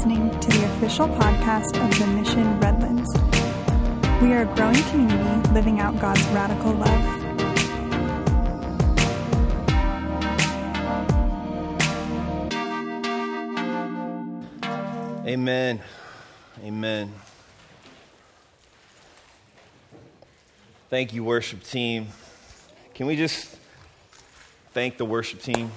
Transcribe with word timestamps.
listening 0.00 0.30
to 0.40 0.48
the 0.48 0.64
official 0.64 1.06
podcast 1.08 1.76
of 1.84 1.98
the 1.98 2.06
Mission 2.06 2.58
Redlands. 2.58 3.12
We 4.22 4.32
are 4.32 4.50
a 4.50 4.54
growing 4.56 4.82
community 4.84 5.50
living 5.50 5.78
out 5.78 6.00
God's 6.00 6.24
radical 6.28 6.72
love. 6.72 7.18
Amen. 15.26 15.82
Amen. 16.64 17.12
Thank 20.88 21.12
you, 21.12 21.24
worship 21.24 21.62
team. 21.62 22.08
Can 22.94 23.06
we 23.06 23.16
just 23.16 23.54
thank 24.72 24.96
the 24.96 25.04
worship 25.04 25.42
team? 25.42 25.70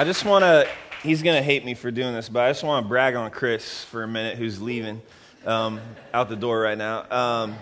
I 0.00 0.04
just 0.04 0.24
want 0.24 0.44
to, 0.44 0.66
he's 1.02 1.22
going 1.22 1.36
to 1.36 1.42
hate 1.42 1.62
me 1.62 1.74
for 1.74 1.90
doing 1.90 2.14
this, 2.14 2.30
but 2.30 2.44
I 2.44 2.48
just 2.48 2.64
want 2.64 2.82
to 2.82 2.88
brag 2.88 3.16
on 3.16 3.30
Chris 3.30 3.84
for 3.84 4.02
a 4.02 4.08
minute, 4.08 4.38
who's 4.38 4.58
leaving 4.58 5.02
um, 5.44 5.78
out 6.14 6.30
the 6.30 6.36
door 6.36 6.58
right 6.58 6.78
now. 6.78 7.04
Um, 7.10 7.54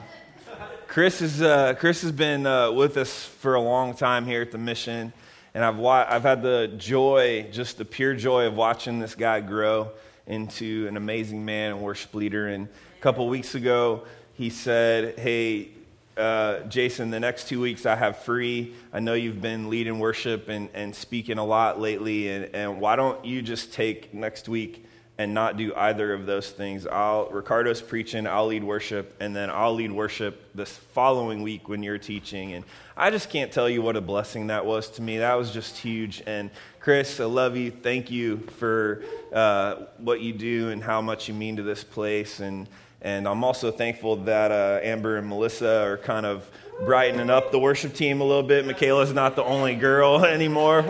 Chris, 0.87 1.20
is, 1.20 1.43
uh, 1.43 1.74
Chris 1.74 2.02
has 2.02 2.12
been 2.12 2.46
uh, 2.46 2.70
with 2.70 2.96
us 2.96 3.24
for 3.24 3.56
a 3.56 3.60
long 3.60 3.93
time 3.93 4.24
here 4.24 4.41
at 4.41 4.52
the 4.52 4.59
mission, 4.59 5.12
and 5.52 5.65
I've, 5.65 5.79
wa- 5.79 6.06
I've 6.09 6.23
had 6.23 6.41
the 6.41 6.73
joy, 6.77 7.48
just 7.51 7.77
the 7.77 7.84
pure 7.84 8.15
joy 8.15 8.46
of 8.46 8.55
watching 8.55 9.01
this 9.01 9.16
guy 9.16 9.41
grow 9.41 9.91
into 10.29 10.87
an 10.87 10.96
amazing 10.96 11.45
man 11.45 11.73
and 11.73 11.80
worship 11.80 12.15
leader. 12.15 12.46
And 12.46 12.68
a 12.68 13.02
couple 13.02 13.29
weeks 13.29 13.57
ago, 13.57 14.05
he 14.34 14.48
said, 14.48 15.18
Hey, 15.18 15.70
uh, 16.19 16.61
Jason, 16.65 17.11
the 17.11 17.21
next 17.21 17.49
two 17.49 17.61
weeks 17.61 17.87
I 17.87 17.95
have 17.95 18.19
free. 18.19 18.74
I 18.93 19.01
know 19.01 19.15
you've 19.15 19.41
been 19.41 19.71
leading 19.71 19.99
worship 19.99 20.49
and, 20.49 20.69
and 20.75 20.95
speaking 20.95 21.38
a 21.38 21.45
lot 21.45 21.80
lately, 21.80 22.29
and, 22.29 22.55
and 22.55 22.80
why 22.80 22.97
don't 22.97 23.25
you 23.25 23.41
just 23.41 23.73
take 23.73 24.13
next 24.13 24.49
week 24.49 24.85
and 25.16 25.35
not 25.35 25.57
do 25.57 25.75
either 25.75 26.13
of 26.13 26.27
those 26.27 26.51
things? 26.51 26.87
I'll, 26.87 27.29
Ricardo's 27.30 27.80
preaching, 27.80 28.27
I'll 28.27 28.47
lead 28.47 28.65
worship, 28.65 29.16
and 29.21 29.35
then 29.35 29.49
I'll 29.51 29.75
lead 29.75 29.93
worship 29.93 30.45
this 30.55 30.71
following 30.71 31.43
week 31.43 31.69
when 31.69 31.83
you're 31.83 31.99
teaching. 31.99 32.53
And 32.53 32.65
I 32.97 33.10
just 33.10 33.30
can't 33.30 33.53
tell 33.53 33.69
you 33.69 33.80
what 33.80 33.97
a 33.97 34.01
blessing 34.01 34.49
that 34.49 34.66
was 34.66 34.91
to 34.91 35.03
me. 35.03 35.19
That 35.19 35.35
was 35.35 35.53
just 35.53 35.79
huge. 35.79 36.23
And 36.27 36.51
Chris, 36.80 37.21
I 37.21 37.25
love 37.27 37.57
you. 37.57 37.71
Thank 37.71 38.10
you 38.10 38.38
for 38.59 39.05
uh, 39.32 39.87
what 39.99 40.21
you 40.21 40.32
do 40.32 40.71
and 40.71 40.82
how 40.82 41.01
much 41.01 41.29
you 41.29 41.35
mean 41.35 41.57
to 41.57 41.63
this 41.63 41.85
place. 41.85 42.41
And 42.41 42.69
and 43.01 43.29
I'm 43.29 43.45
also 43.45 43.71
thankful 43.71 44.16
that 44.16 44.51
uh, 44.51 44.80
Amber 44.82 45.16
and 45.16 45.29
Melissa 45.29 45.85
are 45.85 45.99
kind 45.99 46.27
of 46.27 46.51
brightening 46.85 47.30
up 47.30 47.52
the 47.52 47.59
worship 47.59 47.95
team 47.95 48.21
a 48.21 48.24
little 48.24 48.43
bit. 48.43 48.66
Michaela's 48.66 49.13
not 49.13 49.37
the 49.37 49.45
only 49.45 49.74
girl 49.74 50.24
anymore. 50.24 50.82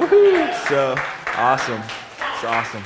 So 0.68 0.94
awesome. 1.36 1.82
It's 2.34 2.44
awesome. 2.44 2.82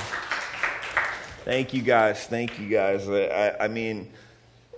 Thank 1.45 1.73
you 1.73 1.81
guys. 1.81 2.25
Thank 2.25 2.59
you 2.59 2.69
guys. 2.69 3.07
I, 3.09 3.55
I 3.61 3.67
mean, 3.67 4.11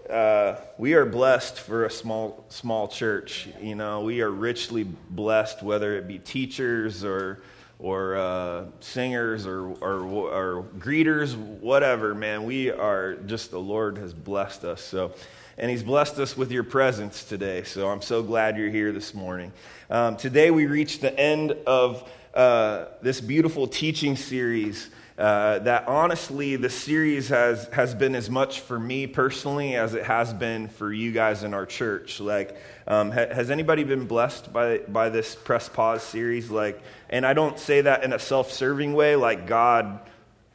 uh, 0.10 0.56
we 0.78 0.94
are 0.94 1.06
blessed 1.06 1.60
for 1.60 1.86
a 1.86 1.92
small 1.92 2.46
small 2.50 2.88
church. 2.88 3.48
You 3.62 3.76
know, 3.76 4.02
we 4.02 4.22
are 4.22 4.30
richly 4.30 4.84
blessed, 4.84 5.64
whether 5.64 5.98
it 5.98 6.08
be 6.08 6.20
teachers 6.20 7.04
or 7.04 7.42
or 7.80 8.16
uh, 8.16 8.66
singers 8.80 9.46
or, 9.46 9.70
or, 9.82 10.02
or 10.02 10.64
greeters, 10.78 11.36
whatever, 11.36 12.16
man. 12.16 12.44
We 12.44 12.72
are 12.72 13.16
just, 13.16 13.52
the 13.52 13.60
Lord 13.60 13.98
has 13.98 14.14
blessed 14.14 14.64
us. 14.64 14.82
So, 14.82 15.14
and 15.58 15.70
He's 15.70 15.84
blessed 15.84 16.18
us 16.20 16.38
with 16.38 16.52
your 16.52 16.64
presence 16.64 17.24
today. 17.24 17.64
So 17.64 17.90
I'm 17.90 18.02
so 18.02 18.24
glad 18.24 18.58
you're 18.58 18.70
here 18.70 18.92
this 18.92 19.14
morning. 19.14 19.52
Um, 19.90 20.16
today 20.18 20.52
we 20.52 20.66
reach 20.66 21.00
the 21.00 21.18
end 21.20 21.52
of 21.68 22.10
uh, 22.34 22.86
this 23.02 23.22
beautiful 23.22 23.68
teaching 23.68 24.16
series. 24.16 24.90
Uh, 25.18 25.60
that 25.60 25.88
honestly, 25.88 26.58
the 26.58 26.70
series 26.70 27.30
has, 27.30 27.70
has 27.70 27.96
been 27.96 28.16
as 28.16 28.30
much 28.30 28.60
for 28.60 28.78
me 28.78 29.08
personally 29.08 29.76
as 29.76 29.94
it 29.94 30.04
has 30.04 30.34
been 30.34 30.68
for 30.68 30.92
you 30.92 31.14
guys 31.14 31.44
in 31.44 31.54
our 31.54 31.66
church. 31.66 32.20
Like, 32.20 32.58
um, 32.86 33.12
ha- 33.12 33.34
has 33.34 33.50
anybody 33.50 33.86
been 33.86 34.08
blessed 34.08 34.52
by, 34.52 34.80
by 34.80 35.08
this 35.08 35.34
Press 35.34 35.70
Pause 35.70 36.04
series? 36.04 36.52
Like, 36.52 36.82
and 37.10 37.26
I 37.26 37.34
don't 37.34 37.58
say 37.58 37.80
that 37.80 38.04
in 38.04 38.12
a 38.12 38.20
self 38.20 38.52
serving 38.52 38.94
way, 38.94 39.16
like 39.16 39.48
God, 39.48 40.02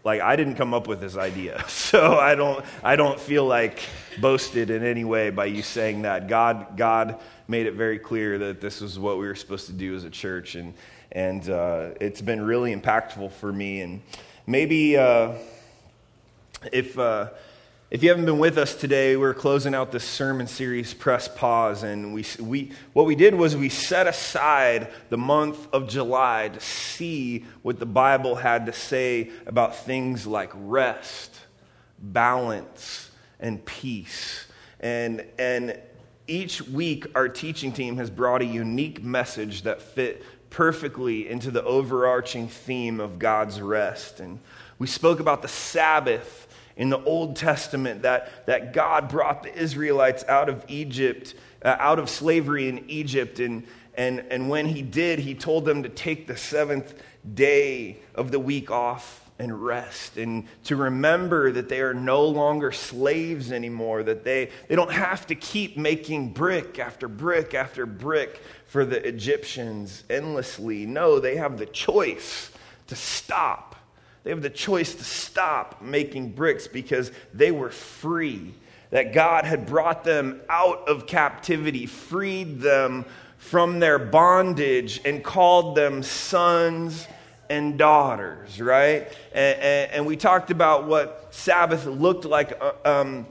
like 0.05 0.21
I 0.21 0.37
didn't 0.37 0.57
come 0.57 0.75
up 0.75 0.87
with 0.87 1.01
this 1.01 1.17
idea. 1.17 1.65
So 1.91 2.19
I 2.19 2.37
don't, 2.37 2.65
I 2.85 2.95
don't 2.95 3.19
feel 3.19 3.47
like 3.47 3.81
boasted 4.21 4.71
in 4.71 4.85
any 4.85 5.05
way 5.05 5.31
by 5.31 5.47
you 5.47 5.63
saying 5.63 6.03
that. 6.03 6.29
God, 6.29 6.77
God 6.77 7.19
made 7.49 7.67
it 7.67 7.75
very 7.75 7.99
clear 7.99 8.39
that 8.39 8.61
this 8.61 8.81
was 8.81 8.97
what 8.97 9.19
we 9.19 9.27
were 9.27 9.35
supposed 9.35 9.67
to 9.67 9.73
do 9.73 9.97
as 9.97 10.05
a 10.05 10.11
church. 10.11 10.55
And, 10.55 10.75
and 11.11 11.49
uh, 11.49 11.91
it's 12.01 12.21
been 12.21 12.43
really 12.43 12.77
impactful 12.77 13.33
for 13.33 13.53
me. 13.53 13.81
And, 13.81 14.03
Maybe 14.47 14.97
uh, 14.97 15.33
if, 16.73 16.99
uh, 16.99 17.29
if 17.91 18.03
you 18.03 18.09
haven't 18.09 18.25
been 18.25 18.39
with 18.39 18.57
us 18.57 18.75
today, 18.75 19.17
we're 19.17 19.35
closing 19.35 19.75
out 19.75 19.93
this 19.93 20.05
sermon 20.05 20.47
series, 20.47 20.95
Press 20.95 21.29
Pause. 21.29 21.83
And 21.83 22.15
we, 22.15 22.25
we, 22.41 22.73
what 22.95 23.05
we 23.05 23.15
did 23.15 23.35
was 23.35 23.55
we 23.55 23.69
set 23.69 24.07
aside 24.07 24.89
the 25.11 25.19
month 25.19 25.69
of 25.75 25.89
July 25.89 26.49
to 26.49 26.61
see 26.61 27.45
what 27.63 27.79
the 27.79 27.87
Bible 27.87 28.37
had 28.37 28.67
to 28.67 28.73
say 28.73 29.31
about 29.47 29.77
things 29.77 30.27
like 30.27 30.51
rest, 30.55 31.39
balance, 31.99 33.11
and 33.39 33.65
peace. 33.65 34.47
And, 34.81 35.25
and 35.39 35.79
each 36.27 36.63
week, 36.63 37.07
our 37.15 37.29
teaching 37.29 37.73
team 37.73 37.99
has 37.99 38.09
brought 38.09 38.41
a 38.41 38.47
unique 38.47 39.03
message 39.03 39.63
that 39.63 39.83
fit 39.83 40.25
perfectly 40.51 41.29
into 41.29 41.51
the 41.51 41.65
overarching 41.65 42.49
theme 42.49 43.01
of 43.01 43.19
God's 43.19 43.61
rest. 43.61 44.21
And 44.21 44.41
we 44.79 44.87
spoke 44.87 45.21
about 45.21 45.43
the 45.43 45.49
Sabbath 45.49 46.49
in 46.77 46.91
the 46.91 47.03
Old 47.05 47.37
Testament 47.37 48.03
that, 48.03 48.47
that 48.47 48.73
God 48.73 49.09
brought 49.09 49.43
the 49.43 49.55
Israelites 49.55 50.25
out 50.29 50.49
of 50.49 50.65
Egypt, 50.69 51.35
uh, 51.63 51.77
out 51.79 51.99
of 51.99 52.11
slavery 52.11 52.69
in 52.69 52.89
Egypt. 52.91 53.39
And, 53.39 53.67
and, 53.95 54.21
and 54.31 54.49
when 54.49 54.67
he 54.67 54.83
did, 54.83 55.19
he 55.21 55.35
told 55.35 55.65
them 55.65 55.83
to 55.83 55.89
take 55.89 56.27
the 56.27 56.37
seventh 56.37 56.95
day 57.35 57.99
of 58.15 58.31
the 58.31 58.39
week 58.39 58.71
off 58.71 59.30
and 59.41 59.65
rest 59.65 60.19
and 60.19 60.45
to 60.65 60.77
remember 60.77 61.51
that 61.51 61.69
they 61.71 61.81
are 61.81 61.95
no 61.95 62.25
longer 62.25 62.71
slaves 62.71 63.51
anymore, 63.51 64.03
that 64.03 64.23
they, 64.23 64.51
they 64.69 64.77
don't 64.77 64.93
have 64.93 65.27
to 65.27 65.35
keep 65.35 65.79
making 65.79 66.29
brick 66.29 66.79
after 66.79 67.09
brick 67.09 67.55
after 67.55 67.87
brick 67.87 68.43
for 68.67 68.85
the 68.85 69.03
Egyptians 69.09 70.05
endlessly. 70.11 70.85
No, 70.85 71.19
they 71.19 71.37
have 71.37 71.57
the 71.57 71.67
choice 71.67 72.51
to 72.89 72.95
stop. 72.95 73.77
They 74.25 74.31
have 74.31 74.43
the 74.43 74.51
choice 74.51 74.95
to 74.95 75.05
stop 75.05 75.81
making 75.81 76.33
bricks 76.33 76.69
because 76.69 77.11
they 77.33 77.51
were 77.51 77.71
free. 77.71 78.55
That 78.91 79.15
God 79.15 79.45
had 79.45 79.67
brought 79.67 80.05
them 80.05 80.41
out 80.51 80.89
of 80.89 81.07
captivity, 81.07 81.87
freed 81.87 82.61
them 82.61 83.07
from 83.39 83.79
their 83.79 83.99
bondage, 83.99 85.01
and 85.05 85.25
called 85.25 85.77
them 85.77 86.03
sons 86.03 87.07
and 87.51 87.77
daughters, 87.77 88.61
right? 88.61 89.09
And, 89.33 89.61
and, 89.61 89.91
and, 89.91 90.07
we 90.07 90.17
talked 90.17 90.53
about 90.53 90.87
what 90.87 91.27
Sabbath 91.33 91.85
looked 91.85 92.25
like 92.25 92.59
uh, 92.61 92.73
um, 92.85 93.27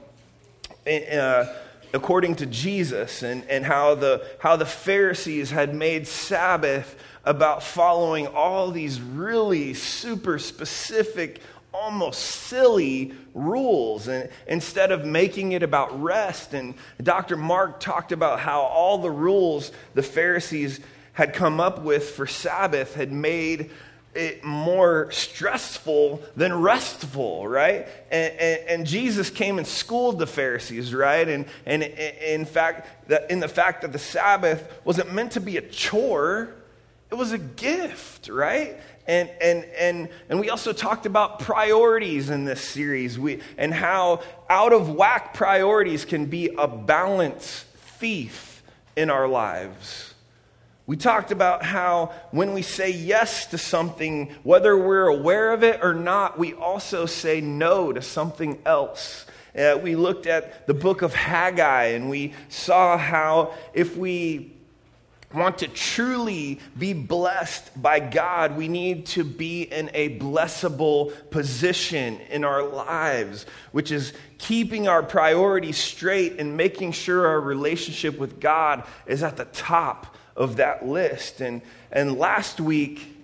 uh, 0.85 1.45
according 1.93 2.35
to 2.35 2.45
Jesus 2.45 3.23
and, 3.23 3.45
and 3.49 3.65
how, 3.65 3.95
the, 3.95 4.27
how 4.39 4.57
the 4.57 4.65
Pharisees 4.65 5.49
had 5.49 5.73
made 5.73 6.05
Sabbath 6.05 7.01
about 7.23 7.63
following 7.63 8.27
all 8.27 8.71
these 8.71 8.99
really 8.99 9.73
super 9.73 10.37
specific, 10.37 11.39
almost 11.73 12.19
silly 12.21 13.13
rules 13.33 14.09
and 14.09 14.29
instead 14.47 14.91
of 14.91 15.05
making 15.05 15.53
it 15.53 15.63
about 15.63 16.01
rest. 16.01 16.53
And 16.53 16.73
Dr. 17.01 17.37
Mark 17.37 17.79
talked 17.79 18.11
about 18.11 18.41
how 18.41 18.61
all 18.61 18.97
the 18.97 19.11
rules 19.11 19.71
the 19.93 20.03
Pharisees 20.03 20.81
had 21.13 21.33
come 21.33 21.59
up 21.59 21.81
with 21.81 22.11
for 22.11 22.27
Sabbath 22.27 22.95
had 22.95 23.11
made 23.11 23.71
more 24.43 25.11
stressful 25.11 26.21
than 26.35 26.53
restful, 26.53 27.47
right? 27.47 27.87
And, 28.11 28.33
and, 28.33 28.59
and, 28.67 28.87
Jesus 28.87 29.29
came 29.29 29.57
and 29.57 29.67
schooled 29.67 30.19
the 30.19 30.27
Pharisees, 30.27 30.93
right? 30.93 31.27
And, 31.27 31.45
and 31.65 31.83
in 31.83 32.45
fact, 32.45 33.11
in 33.29 33.39
the 33.39 33.47
fact 33.47 33.81
that 33.81 33.91
the 33.91 33.99
Sabbath 33.99 34.79
wasn't 34.83 35.13
meant 35.13 35.33
to 35.33 35.41
be 35.41 35.57
a 35.57 35.61
chore, 35.61 36.53
it 37.11 37.15
was 37.15 37.31
a 37.31 37.37
gift, 37.37 38.29
right? 38.29 38.77
And, 39.07 39.29
and, 39.41 39.65
and, 39.77 40.09
and 40.29 40.39
we 40.39 40.51
also 40.51 40.71
talked 40.71 41.07
about 41.07 41.39
priorities 41.39 42.29
in 42.29 42.45
this 42.45 42.61
series 42.61 43.17
we, 43.17 43.41
and 43.57 43.73
how 43.73 44.21
out 44.49 44.71
of 44.71 44.89
whack 44.89 45.33
priorities 45.33 46.05
can 46.05 46.25
be 46.25 46.49
a 46.55 46.67
balance 46.67 47.65
thief 47.97 48.61
in 48.95 49.09
our 49.09 49.27
lives. 49.27 50.08
We 50.89 50.97
talked 50.97 51.29
about 51.29 51.63
how 51.63 52.13
when 52.31 52.53
we 52.53 52.63
say 52.63 52.89
yes 52.89 53.45
to 53.51 53.59
something, 53.59 54.33
whether 54.41 54.75
we're 54.75 55.05
aware 55.05 55.53
of 55.53 55.63
it 55.63 55.81
or 55.83 55.93
not, 55.93 56.39
we 56.39 56.53
also 56.53 57.05
say 57.05 57.41
no 57.41 57.93
to 57.93 58.01
something 58.01 58.59
else. 58.65 59.27
Uh, 59.55 59.77
we 59.79 59.95
looked 59.95 60.25
at 60.25 60.65
the 60.65 60.73
book 60.73 61.03
of 61.03 61.13
Haggai 61.13 61.89
and 61.89 62.09
we 62.09 62.33
saw 62.47 62.97
how 62.97 63.53
if 63.71 63.95
we 63.97 64.51
want 65.31 65.59
to 65.59 65.67
truly 65.67 66.59
be 66.75 66.93
blessed 66.93 67.79
by 67.79 67.99
God, 67.99 68.57
we 68.57 68.67
need 68.67 69.05
to 69.05 69.23
be 69.23 69.61
in 69.61 69.91
a 69.93 70.17
blessable 70.17 71.13
position 71.29 72.19
in 72.31 72.43
our 72.43 72.63
lives, 72.63 73.45
which 73.73 73.91
is 73.91 74.11
keeping 74.39 74.87
our 74.87 75.03
priorities 75.03 75.77
straight 75.77 76.39
and 76.39 76.57
making 76.57 76.93
sure 76.93 77.27
our 77.27 77.39
relationship 77.39 78.17
with 78.17 78.39
God 78.39 78.83
is 79.05 79.21
at 79.21 79.37
the 79.37 79.45
top 79.45 80.15
of 80.39 80.55
that 80.55 80.87
list. 80.87 81.41
And, 81.41 81.61
and 81.91 82.17
last 82.17 82.59
week, 82.59 83.15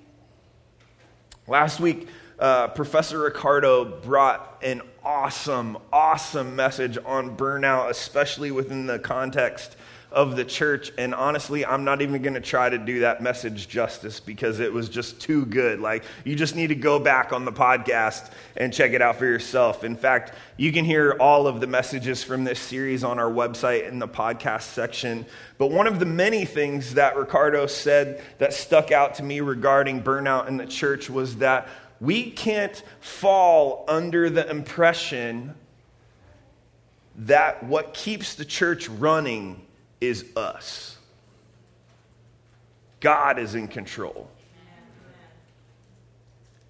last 1.47 1.79
week, 1.79 2.07
uh, 2.37 2.67
Professor 2.67 3.19
Ricardo 3.19 3.85
brought 3.85 4.59
an 4.61 4.81
awesome, 5.03 5.77
awesome 5.93 6.55
message 6.55 6.97
on 7.05 7.37
burnout, 7.37 7.89
especially 7.89 8.51
within 8.51 8.85
the 8.85 8.99
context 8.99 9.77
of 10.15 10.37
the 10.37 10.45
church. 10.45 10.93
And 10.97 11.13
honestly, 11.13 11.65
I'm 11.65 11.83
not 11.83 12.01
even 12.01 12.21
going 12.21 12.35
to 12.35 12.41
try 12.41 12.69
to 12.69 12.77
do 12.77 13.01
that 13.01 13.21
message 13.21 13.67
justice 13.67 14.21
because 14.21 14.61
it 14.61 14.71
was 14.71 14.87
just 14.87 15.19
too 15.19 15.45
good. 15.45 15.81
Like, 15.81 16.05
you 16.23 16.37
just 16.37 16.55
need 16.55 16.67
to 16.67 16.75
go 16.75 16.97
back 16.99 17.33
on 17.33 17.43
the 17.43 17.51
podcast 17.51 18.31
and 18.55 18.73
check 18.73 18.93
it 18.93 19.01
out 19.01 19.17
for 19.17 19.25
yourself. 19.25 19.83
In 19.83 19.97
fact, 19.97 20.33
you 20.55 20.71
can 20.71 20.85
hear 20.85 21.17
all 21.19 21.47
of 21.47 21.59
the 21.59 21.67
messages 21.67 22.23
from 22.23 22.45
this 22.45 22.61
series 22.61 23.03
on 23.03 23.19
our 23.19 23.29
website 23.29 23.89
in 23.89 23.99
the 23.99 24.07
podcast 24.07 24.61
section. 24.61 25.25
But 25.57 25.69
one 25.69 25.85
of 25.85 25.99
the 25.99 26.05
many 26.05 26.45
things 26.45 26.93
that 26.93 27.17
Ricardo 27.17 27.67
said 27.67 28.23
that 28.37 28.53
stuck 28.53 28.93
out 28.93 29.15
to 29.15 29.23
me 29.23 29.41
regarding 29.41 30.01
burnout 30.01 30.47
in 30.47 30.55
the 30.55 30.65
church 30.65 31.09
was 31.09 31.37
that 31.37 31.67
we 31.99 32.31
can't 32.31 32.81
fall 33.01 33.83
under 33.89 34.29
the 34.29 34.49
impression 34.49 35.55
that 37.17 37.63
what 37.63 37.93
keeps 37.93 38.35
the 38.35 38.45
church 38.45 38.87
running 38.87 39.64
is 40.05 40.25
us. 40.35 40.97
God 42.99 43.39
is 43.39 43.55
in 43.55 43.67
control. 43.67 44.29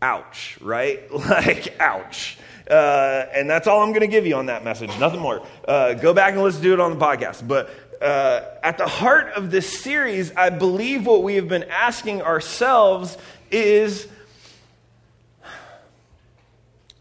Ouch, 0.01 0.57
right? 0.61 1.01
Like, 1.11 1.79
ouch. 1.79 2.37
Uh, 2.69 3.25
and 3.33 3.49
that's 3.49 3.67
all 3.67 3.81
I'm 3.81 3.89
going 3.89 4.01
to 4.01 4.07
give 4.07 4.25
you 4.25 4.35
on 4.35 4.47
that 4.47 4.63
message. 4.63 4.89
Nothing 4.99 5.19
more. 5.19 5.45
Uh, 5.67 5.93
go 5.93 6.13
back 6.13 6.33
and 6.33 6.41
let's 6.41 6.57
do 6.57 6.73
it 6.73 6.79
on 6.79 6.97
the 6.97 7.03
podcast. 7.03 7.47
But 7.47 7.69
uh, 8.01 8.41
at 8.63 8.77
the 8.77 8.87
heart 8.87 9.33
of 9.33 9.51
this 9.51 9.79
series, 9.79 10.35
I 10.35 10.49
believe 10.49 11.05
what 11.05 11.23
we 11.23 11.35
have 11.35 11.47
been 11.47 11.63
asking 11.63 12.21
ourselves 12.21 13.17
is 13.51 14.07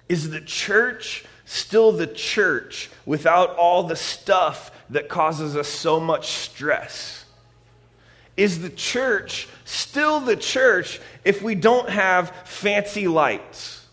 is 0.06 0.28
the 0.28 0.40
church 0.40 1.24
still 1.44 1.92
the 1.92 2.06
church 2.06 2.90
without 3.06 3.56
all 3.56 3.84
the 3.84 3.96
stuff 3.96 4.70
that 4.90 5.08
causes 5.08 5.56
us 5.56 5.68
so 5.68 6.00
much 6.00 6.28
stress? 6.28 7.24
Is 8.36 8.60
the 8.60 8.70
church 8.70 9.48
still 9.64 10.20
the 10.20 10.36
church 10.36 11.00
if 11.24 11.42
we 11.42 11.54
don't 11.54 11.88
have 11.88 12.30
fancy 12.44 13.06
lights? 13.06 13.86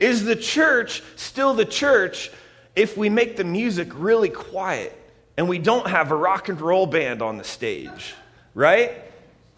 Is 0.00 0.24
the 0.24 0.36
church 0.36 1.02
still 1.16 1.54
the 1.54 1.64
church 1.64 2.30
if 2.74 2.96
we 2.96 3.08
make 3.08 3.36
the 3.36 3.44
music 3.44 3.88
really 3.94 4.28
quiet 4.28 4.92
and 5.36 5.48
we 5.48 5.58
don't 5.58 5.86
have 5.86 6.10
a 6.10 6.16
rock 6.16 6.48
and 6.48 6.60
roll 6.60 6.86
band 6.86 7.22
on 7.22 7.38
the 7.38 7.44
stage? 7.44 8.14
Right? 8.52 9.00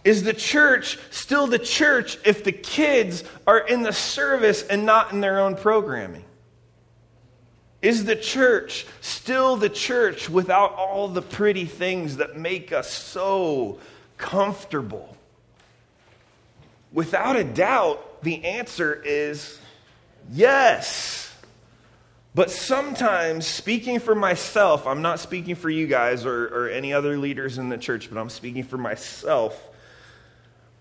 Is 0.04 0.22
the 0.22 0.34
church 0.34 0.98
still 1.10 1.46
the 1.46 1.58
church 1.58 2.18
if 2.24 2.44
the 2.44 2.52
kids 2.52 3.24
are 3.46 3.58
in 3.58 3.82
the 3.82 3.92
service 3.92 4.62
and 4.62 4.84
not 4.84 5.12
in 5.12 5.20
their 5.20 5.40
own 5.40 5.56
programming? 5.56 6.25
Is 7.82 8.04
the 8.04 8.16
church 8.16 8.86
still 9.00 9.56
the 9.56 9.68
church 9.68 10.28
without 10.28 10.74
all 10.74 11.08
the 11.08 11.22
pretty 11.22 11.66
things 11.66 12.16
that 12.16 12.36
make 12.36 12.72
us 12.72 12.90
so 12.90 13.78
comfortable? 14.16 15.16
Without 16.92 17.36
a 17.36 17.44
doubt, 17.44 18.22
the 18.22 18.44
answer 18.44 19.02
is 19.04 19.60
yes. 20.32 21.34
But 22.34 22.50
sometimes, 22.50 23.46
speaking 23.46 23.98
for 23.98 24.14
myself, 24.14 24.86
I'm 24.86 25.02
not 25.02 25.20
speaking 25.20 25.54
for 25.54 25.70
you 25.70 25.86
guys 25.86 26.26
or, 26.26 26.48
or 26.48 26.68
any 26.68 26.92
other 26.92 27.16
leaders 27.16 27.58
in 27.58 27.68
the 27.68 27.78
church, 27.78 28.10
but 28.10 28.18
I'm 28.18 28.30
speaking 28.30 28.64
for 28.64 28.76
myself. 28.76 29.70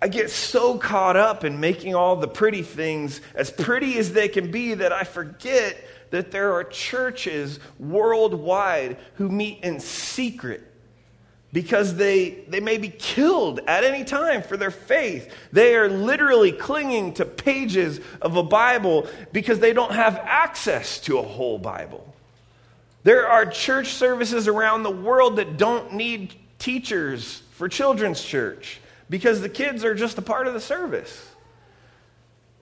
I 0.01 0.07
get 0.07 0.29
so 0.29 0.77
caught 0.77 1.15
up 1.15 1.43
in 1.43 1.59
making 1.59 1.95
all 1.95 2.15
the 2.15 2.27
pretty 2.27 2.61
things 2.61 3.21
as 3.33 3.49
pretty 3.49 3.97
as 3.97 4.13
they 4.13 4.27
can 4.27 4.51
be 4.51 4.73
that 4.75 4.91
I 4.91 5.03
forget 5.03 5.77
that 6.11 6.31
there 6.31 6.53
are 6.53 6.63
churches 6.63 7.59
worldwide 7.79 8.97
who 9.15 9.29
meet 9.29 9.63
in 9.63 9.79
secret 9.79 10.63
because 11.51 11.95
they, 11.95 12.43
they 12.49 12.59
may 12.59 12.77
be 12.77 12.89
killed 12.89 13.61
at 13.65 13.85
any 13.85 14.03
time 14.03 14.43
for 14.43 14.57
their 14.57 14.71
faith. 14.71 15.33
They 15.53 15.75
are 15.75 15.87
literally 15.87 16.51
clinging 16.51 17.13
to 17.13 17.25
pages 17.25 18.01
of 18.21 18.35
a 18.35 18.43
Bible 18.43 19.07
because 19.31 19.59
they 19.59 19.71
don't 19.71 19.93
have 19.93 20.17
access 20.17 20.99
to 21.01 21.17
a 21.17 21.23
whole 21.23 21.57
Bible. 21.57 22.13
There 23.03 23.27
are 23.27 23.45
church 23.45 23.93
services 23.93 24.47
around 24.49 24.83
the 24.83 24.91
world 24.91 25.37
that 25.37 25.57
don't 25.57 25.93
need 25.93 26.35
teachers 26.59 27.41
for 27.51 27.69
children's 27.69 28.21
church 28.21 28.81
because 29.09 29.41
the 29.41 29.49
kids 29.49 29.83
are 29.83 29.95
just 29.95 30.17
a 30.17 30.21
part 30.21 30.47
of 30.47 30.53
the 30.53 30.59
service. 30.59 31.31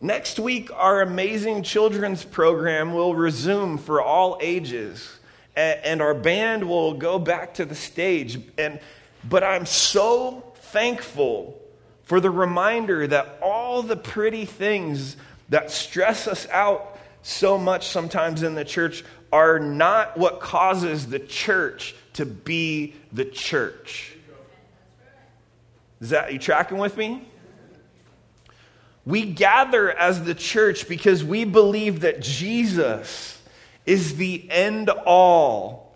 Next 0.01 0.37
week, 0.37 0.69
our 0.73 1.01
amazing 1.01 1.63
children's 1.63 2.25
program 2.25 2.93
will 2.93 3.15
resume 3.15 3.77
for 3.77 4.01
all 4.01 4.37
ages, 4.41 5.19
and 5.55 6.01
our 6.01 6.13
band 6.13 6.67
will 6.67 6.93
go 6.93 7.17
back 7.19 7.53
to 7.55 7.65
the 7.65 7.75
stage. 7.75 8.39
And, 8.57 8.79
but 9.23 9.43
I'm 9.43 9.65
so 9.65 10.43
thankful 10.55 11.61
for 12.03 12.19
the 12.19 12.29
reminder 12.29 13.07
that 13.07 13.39
all 13.41 13.81
the 13.81 13.95
pretty 13.95 14.45
things 14.45 15.15
that 15.49 15.71
stress 15.71 16.27
us 16.27 16.47
out 16.49 16.99
so 17.21 17.57
much 17.57 17.87
sometimes 17.87 18.43
in 18.43 18.55
the 18.55 18.65
church 18.65 19.05
are 19.31 19.59
not 19.59 20.17
what 20.17 20.39
causes 20.39 21.07
the 21.07 21.19
church 21.19 21.95
to 22.13 22.25
be 22.25 22.93
the 23.13 23.25
church. 23.25 24.12
Is 26.03 26.09
that 26.09 26.33
you 26.33 26.37
tracking 26.37 26.79
with 26.79 26.97
me? 26.97 27.25
We 29.05 29.23
gather 29.23 29.89
as 29.89 30.21
the 30.25 30.35
church 30.35 30.89
because 30.89 31.23
we 31.23 31.45
believe 31.45 32.01
that 32.01 32.19
Jesus 32.19 33.41
is 33.85 34.17
the 34.17 34.45
end 34.51 34.89
all, 34.89 35.95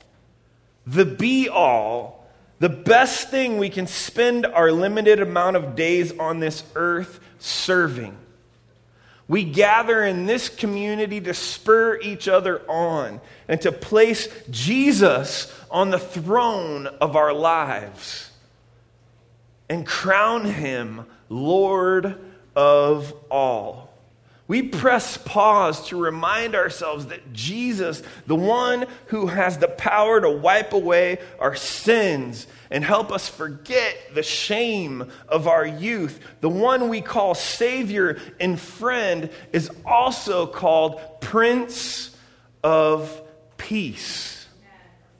the 0.85 1.03
be 1.03 1.49
all, 1.49 2.25
the 2.59 2.69
best 2.69 3.29
thing 3.29 3.57
we 3.57 3.69
can 3.69 3.85
spend 3.85 4.45
our 4.45 4.71
limited 4.71 5.19
amount 5.19 5.57
of 5.57 5.75
days 5.75 6.17
on 6.17 6.39
this 6.39 6.63
earth 6.73 7.19
serving. 7.39 8.17
We 9.27 9.43
gather 9.43 10.05
in 10.05 10.25
this 10.25 10.47
community 10.47 11.19
to 11.19 11.33
spur 11.33 11.99
each 11.99 12.29
other 12.29 12.61
on 12.71 13.19
and 13.49 13.59
to 13.59 13.73
place 13.73 14.29
Jesus 14.49 15.53
on 15.69 15.89
the 15.89 15.99
throne 15.99 16.87
of 16.87 17.17
our 17.17 17.33
lives 17.33 18.31
and 19.69 19.85
crown 19.85 20.45
him 20.45 21.05
Lord 21.29 22.17
of 22.55 23.13
all. 23.29 23.87
We 24.47 24.63
press 24.63 25.17
pause 25.17 25.89
to 25.89 26.01
remind 26.01 26.55
ourselves 26.55 27.07
that 27.07 27.33
Jesus, 27.33 28.01
the 28.27 28.35
one 28.35 28.85
who 29.07 29.27
has 29.27 29.57
the 29.57 29.67
power 29.67 30.21
to 30.21 30.29
wipe 30.29 30.71
away 30.71 31.19
our 31.37 31.53
sins 31.53 32.47
and 32.71 32.83
help 32.83 33.11
us 33.11 33.27
forget 33.27 33.97
the 34.15 34.23
shame 34.23 35.11
of 35.27 35.49
our 35.49 35.65
youth, 35.65 36.21
the 36.39 36.49
one 36.49 36.87
we 36.87 37.01
call 37.01 37.35
Savior 37.35 38.19
and 38.39 38.57
friend, 38.57 39.29
is 39.51 39.69
also 39.85 40.47
called 40.47 41.01
Prince 41.19 42.15
of 42.63 43.21
Peace. 43.57 44.47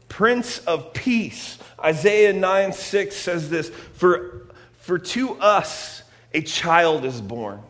Prince 0.08 0.60
of 0.60 0.94
Peace. 0.94 1.58
Isaiah 1.84 2.34
9 2.34 2.74
6 2.74 3.16
says 3.16 3.50
this 3.50 3.70
For, 3.70 4.48
for 4.82 4.98
to 4.98 5.36
us, 5.36 6.04
a 6.34 6.42
child 6.42 7.06
is 7.06 7.22
born. 7.22 7.62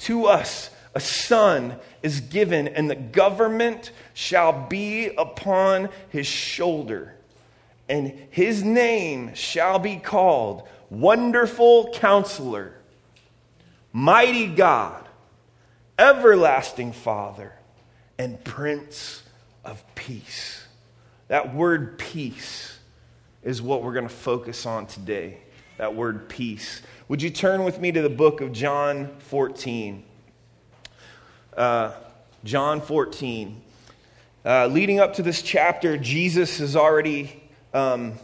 To 0.00 0.26
us, 0.26 0.70
a 0.94 1.00
son 1.00 1.76
is 2.02 2.20
given, 2.20 2.68
and 2.68 2.88
the 2.88 2.94
government 2.94 3.90
shall 4.14 4.66
be 4.66 5.08
upon 5.16 5.88
his 6.10 6.26
shoulder. 6.26 7.14
And 7.88 8.12
his 8.30 8.62
name 8.62 9.34
shall 9.34 9.78
be 9.78 9.96
called 9.96 10.68
Wonderful 10.90 11.92
Counselor, 11.94 12.74
Mighty 13.92 14.46
God, 14.46 15.06
Everlasting 15.98 16.92
Father, 16.92 17.52
and 18.18 18.42
Prince 18.44 19.22
of 19.64 19.82
Peace. 19.94 20.66
That 21.28 21.54
word 21.54 21.98
peace 21.98 22.77
is 23.42 23.62
what 23.62 23.82
we're 23.82 23.92
going 23.92 24.08
to 24.08 24.14
focus 24.14 24.66
on 24.66 24.86
today. 24.86 25.38
That 25.76 25.94
word 25.94 26.28
peace. 26.28 26.82
Would 27.08 27.22
you 27.22 27.30
turn 27.30 27.64
with 27.64 27.80
me 27.80 27.92
to 27.92 28.02
the 28.02 28.10
book 28.10 28.40
of 28.40 28.52
John 28.52 29.08
14? 29.18 30.04
Uh, 31.56 31.92
John 32.44 32.80
14. 32.80 33.62
Uh, 34.44 34.66
leading 34.66 35.00
up 35.00 35.14
to 35.14 35.22
this 35.22 35.42
chapter, 35.42 35.96
Jesus 35.96 36.58
has 36.58 36.74
already 36.74 37.42
um, 37.74 38.14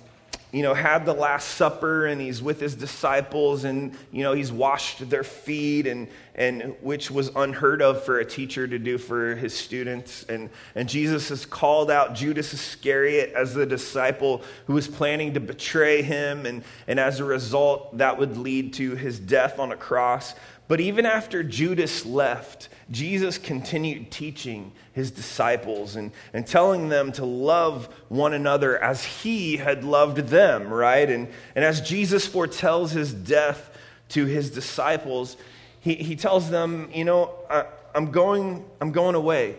you 0.54 0.62
know, 0.62 0.72
had 0.72 1.04
the 1.04 1.12
Last 1.12 1.56
Supper 1.56 2.06
and 2.06 2.20
he's 2.20 2.40
with 2.40 2.60
his 2.60 2.76
disciples 2.76 3.64
and, 3.64 3.98
you 4.12 4.22
know, 4.22 4.34
he's 4.34 4.52
washed 4.52 5.10
their 5.10 5.24
feet 5.24 5.88
and, 5.88 6.06
and 6.36 6.76
which 6.80 7.10
was 7.10 7.32
unheard 7.34 7.82
of 7.82 8.04
for 8.04 8.20
a 8.20 8.24
teacher 8.24 8.68
to 8.68 8.78
do 8.78 8.96
for 8.96 9.34
his 9.34 9.52
students. 9.52 10.22
And, 10.28 10.50
and 10.76 10.88
Jesus 10.88 11.30
has 11.30 11.44
called 11.44 11.90
out 11.90 12.14
Judas 12.14 12.54
Iscariot 12.54 13.32
as 13.34 13.52
the 13.52 13.66
disciple 13.66 14.42
who 14.68 14.74
was 14.74 14.86
planning 14.86 15.34
to 15.34 15.40
betray 15.40 16.02
him. 16.02 16.46
And, 16.46 16.62
and 16.86 17.00
as 17.00 17.18
a 17.18 17.24
result, 17.24 17.98
that 17.98 18.16
would 18.16 18.36
lead 18.36 18.74
to 18.74 18.94
his 18.94 19.18
death 19.18 19.58
on 19.58 19.72
a 19.72 19.76
cross. 19.76 20.36
But 20.66 20.80
even 20.80 21.04
after 21.04 21.42
Judas 21.42 22.06
left, 22.06 22.68
Jesus 22.90 23.36
continued 23.36 24.10
teaching 24.10 24.72
his 24.92 25.10
disciples 25.10 25.96
and, 25.96 26.10
and 26.32 26.46
telling 26.46 26.88
them 26.88 27.12
to 27.12 27.24
love 27.24 27.86
one 28.08 28.32
another 28.32 28.82
as 28.82 29.04
he 29.04 29.58
had 29.58 29.84
loved 29.84 30.16
them, 30.28 30.72
right? 30.72 31.08
And, 31.10 31.28
and 31.54 31.64
as 31.64 31.80
Jesus 31.80 32.26
foretells 32.26 32.92
his 32.92 33.12
death 33.12 33.76
to 34.10 34.24
his 34.24 34.50
disciples, 34.50 35.36
he, 35.80 35.94
he 35.96 36.16
tells 36.16 36.48
them, 36.48 36.88
You 36.94 37.04
know, 37.04 37.34
I, 37.50 37.66
I'm, 37.94 38.10
going, 38.10 38.64
I'm 38.80 38.92
going 38.92 39.14
away. 39.14 39.56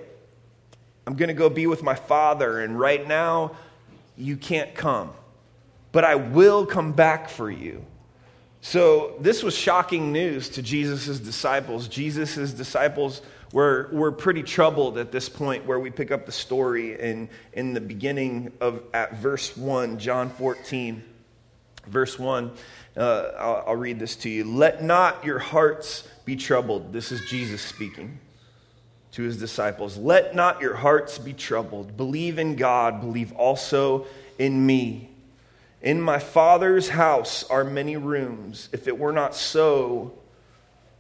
I'm 1.06 1.16
going 1.16 1.28
to 1.28 1.36
go 1.36 1.50
be 1.50 1.68
with 1.68 1.84
my 1.84 1.96
Father, 1.96 2.62
and 2.62 2.80
right 2.80 3.08
now 3.08 3.56
you 4.18 4.38
can't 4.38 4.74
come, 4.74 5.12
but 5.92 6.04
I 6.04 6.16
will 6.16 6.66
come 6.66 6.94
back 6.94 7.30
for 7.30 7.52
you. 7.52 7.86
So, 8.68 9.14
this 9.20 9.44
was 9.44 9.56
shocking 9.56 10.12
news 10.12 10.50
to 10.50 10.64
Jesus' 10.64 11.20
disciples. 11.20 11.88
Jesus' 11.88 12.52
disciples 12.52 13.22
were, 13.54 13.88
were 13.92 14.12
pretty 14.12 14.42
troubled 14.42 14.98
at 14.98 15.12
this 15.12 15.30
point 15.30 15.68
where 15.68 15.80
we 15.80 15.92
pick 15.92 16.10
up 16.10 16.26
the 16.26 16.32
story 16.32 17.00
in, 17.00 17.30
in 17.54 17.76
the 17.76 17.80
beginning 17.80 18.54
of 18.60 18.82
at 18.92 19.18
verse 19.18 19.56
1, 19.56 20.00
John 20.00 20.32
14. 20.32 21.04
Verse 21.86 22.18
1, 22.18 22.52
uh, 22.98 23.02
I'll, 23.38 23.64
I'll 23.68 23.76
read 23.76 24.00
this 24.00 24.16
to 24.16 24.32
you. 24.32 24.44
Let 24.46 24.84
not 24.84 25.24
your 25.24 25.38
hearts 25.38 26.08
be 26.26 26.36
troubled. 26.36 26.92
This 26.92 27.12
is 27.12 27.22
Jesus 27.30 27.62
speaking 27.62 28.18
to 29.12 29.22
his 29.22 29.38
disciples. 29.38 29.96
Let 29.96 30.34
not 30.34 30.60
your 30.60 30.74
hearts 30.74 31.20
be 31.20 31.34
troubled. 31.34 31.96
Believe 31.96 32.40
in 32.40 32.56
God, 32.56 33.00
believe 33.00 33.32
also 33.34 34.08
in 34.40 34.66
me. 34.66 35.12
In 35.86 36.02
my 36.02 36.18
Father's 36.18 36.90
house 36.90 37.44
are 37.44 37.64
many 37.64 37.96
rooms. 37.96 38.70
If 38.74 38.88
it 38.88 38.98
were 38.98 39.12
not 39.12 39.36
so, 39.36 40.18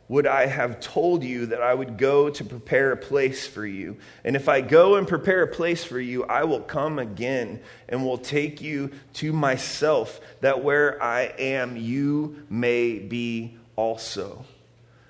would 0.08 0.28
I 0.28 0.46
have 0.46 0.80
told 0.80 1.24
you 1.24 1.48
that 1.48 1.60
I 1.60 1.74
would 1.74 1.98
go 1.98 2.30
to 2.30 2.44
prepare 2.44 2.92
a 2.92 2.98
place 2.98 3.48
for 3.48 3.66
you? 3.66 3.98
And 4.24 4.36
if 4.36 4.48
I 4.48 4.62
go 4.62 4.98
and 4.98 5.08
prepare 5.08 5.42
a 5.42 5.48
place 5.48 5.84
for 5.84 6.00
you, 6.00 6.24
I 6.26 6.44
will 6.44 6.60
come 6.60 7.00
again 7.00 7.62
and 7.90 8.06
will 8.06 8.20
take 8.20 8.62
you 8.62 8.92
to 9.14 9.34
myself, 9.34 10.22
that 10.42 10.64
where 10.64 11.02
I 11.02 11.34
am, 11.40 11.76
you 11.78 12.44
may 12.48 13.00
be 13.00 13.58
also. 13.76 14.46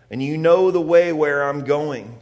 And 0.10 0.24
you 0.24 0.38
know 0.38 0.72
the 0.72 0.80
way 0.80 1.12
where 1.12 1.44
I'm 1.44 1.66
going. 1.66 2.18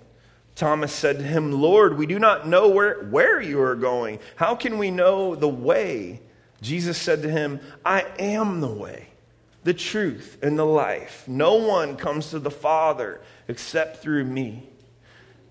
Thomas 0.55 0.91
said 0.91 1.19
to 1.19 1.23
him, 1.23 1.51
Lord, 1.51 1.99
we 1.99 2.07
do 2.07 2.17
not 2.17 2.47
know 2.47 2.69
where, 2.69 3.03
where 3.03 3.39
you 3.39 3.61
are 3.61 3.75
going. 3.75 4.17
How 4.37 4.55
can 4.55 4.79
we 4.79 4.89
know 4.89 5.35
the 5.35 5.47
way? 5.47 6.19
Jesus 6.63 6.97
said 6.97 7.21
to 7.21 7.29
him, 7.29 7.59
I 7.85 8.05
am 8.17 8.61
the 8.61 8.67
way, 8.67 9.09
the 9.63 9.73
truth, 9.73 10.37
and 10.41 10.57
the 10.57 10.65
life. 10.65 11.25
No 11.27 11.55
one 11.55 11.97
comes 11.97 12.29
to 12.29 12.39
the 12.39 12.49
Father 12.49 13.21
except 13.47 14.01
through 14.01 14.23
me. 14.23 14.69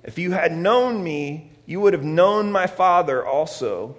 If 0.02 0.18
you 0.18 0.32
had 0.32 0.56
known 0.56 1.04
me, 1.04 1.52
you 1.66 1.80
would 1.80 1.92
have 1.92 2.04
known 2.04 2.50
my 2.50 2.66
Father 2.66 3.24
also. 3.24 3.96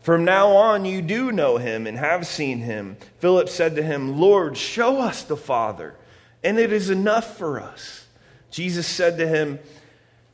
From 0.00 0.24
now 0.24 0.48
on, 0.50 0.84
you 0.84 1.00
do 1.00 1.32
know 1.32 1.56
him 1.56 1.86
and 1.86 1.96
have 1.96 2.26
seen 2.26 2.58
him. 2.58 2.96
Philip 3.18 3.48
said 3.48 3.76
to 3.76 3.82
him, 3.82 4.18
Lord, 4.18 4.56
show 4.56 4.98
us 4.98 5.22
the 5.22 5.36
Father, 5.36 5.94
and 6.42 6.58
it 6.58 6.72
is 6.72 6.90
enough 6.90 7.36
for 7.38 7.60
us. 7.60 8.06
Jesus 8.50 8.86
said 8.86 9.16
to 9.18 9.28
him, 9.28 9.58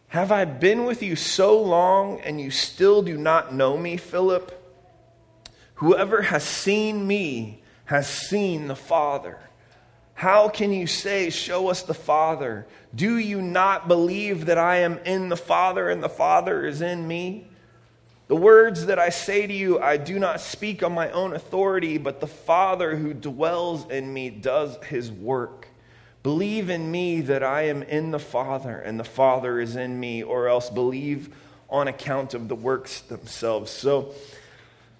Have 0.08 0.32
I 0.32 0.44
been 0.46 0.84
with 0.84 1.02
you 1.02 1.16
so 1.16 1.60
long, 1.60 2.20
and 2.20 2.40
you 2.40 2.50
still 2.50 3.02
do 3.02 3.16
not 3.16 3.54
know 3.54 3.76
me, 3.76 3.96
Philip? 3.96 4.63
Whoever 5.76 6.22
has 6.22 6.44
seen 6.44 7.06
me 7.06 7.62
has 7.86 8.08
seen 8.08 8.68
the 8.68 8.76
Father. 8.76 9.38
How 10.14 10.48
can 10.48 10.72
you 10.72 10.86
say, 10.86 11.30
Show 11.30 11.68
us 11.68 11.82
the 11.82 11.94
Father? 11.94 12.66
Do 12.94 13.18
you 13.18 13.42
not 13.42 13.88
believe 13.88 14.46
that 14.46 14.58
I 14.58 14.76
am 14.76 14.98
in 14.98 15.28
the 15.28 15.36
Father 15.36 15.90
and 15.90 16.02
the 16.02 16.08
Father 16.08 16.64
is 16.64 16.80
in 16.80 17.06
me? 17.06 17.48
The 18.26 18.36
words 18.36 18.86
that 18.86 18.98
I 18.98 19.10
say 19.10 19.46
to 19.46 19.52
you, 19.52 19.80
I 19.80 19.98
do 19.98 20.18
not 20.18 20.40
speak 20.40 20.82
on 20.82 20.94
my 20.94 21.10
own 21.10 21.34
authority, 21.34 21.98
but 21.98 22.20
the 22.20 22.26
Father 22.26 22.96
who 22.96 23.12
dwells 23.12 23.90
in 23.90 24.12
me 24.14 24.30
does 24.30 24.82
his 24.84 25.12
work. 25.12 25.68
Believe 26.22 26.70
in 26.70 26.90
me 26.90 27.20
that 27.20 27.42
I 27.42 27.62
am 27.62 27.82
in 27.82 28.12
the 28.12 28.18
Father 28.18 28.78
and 28.78 28.98
the 28.98 29.04
Father 29.04 29.60
is 29.60 29.76
in 29.76 30.00
me, 30.00 30.22
or 30.22 30.48
else 30.48 30.70
believe 30.70 31.34
on 31.68 31.86
account 31.86 32.32
of 32.32 32.48
the 32.48 32.54
works 32.54 33.00
themselves. 33.02 33.70
So, 33.70 34.14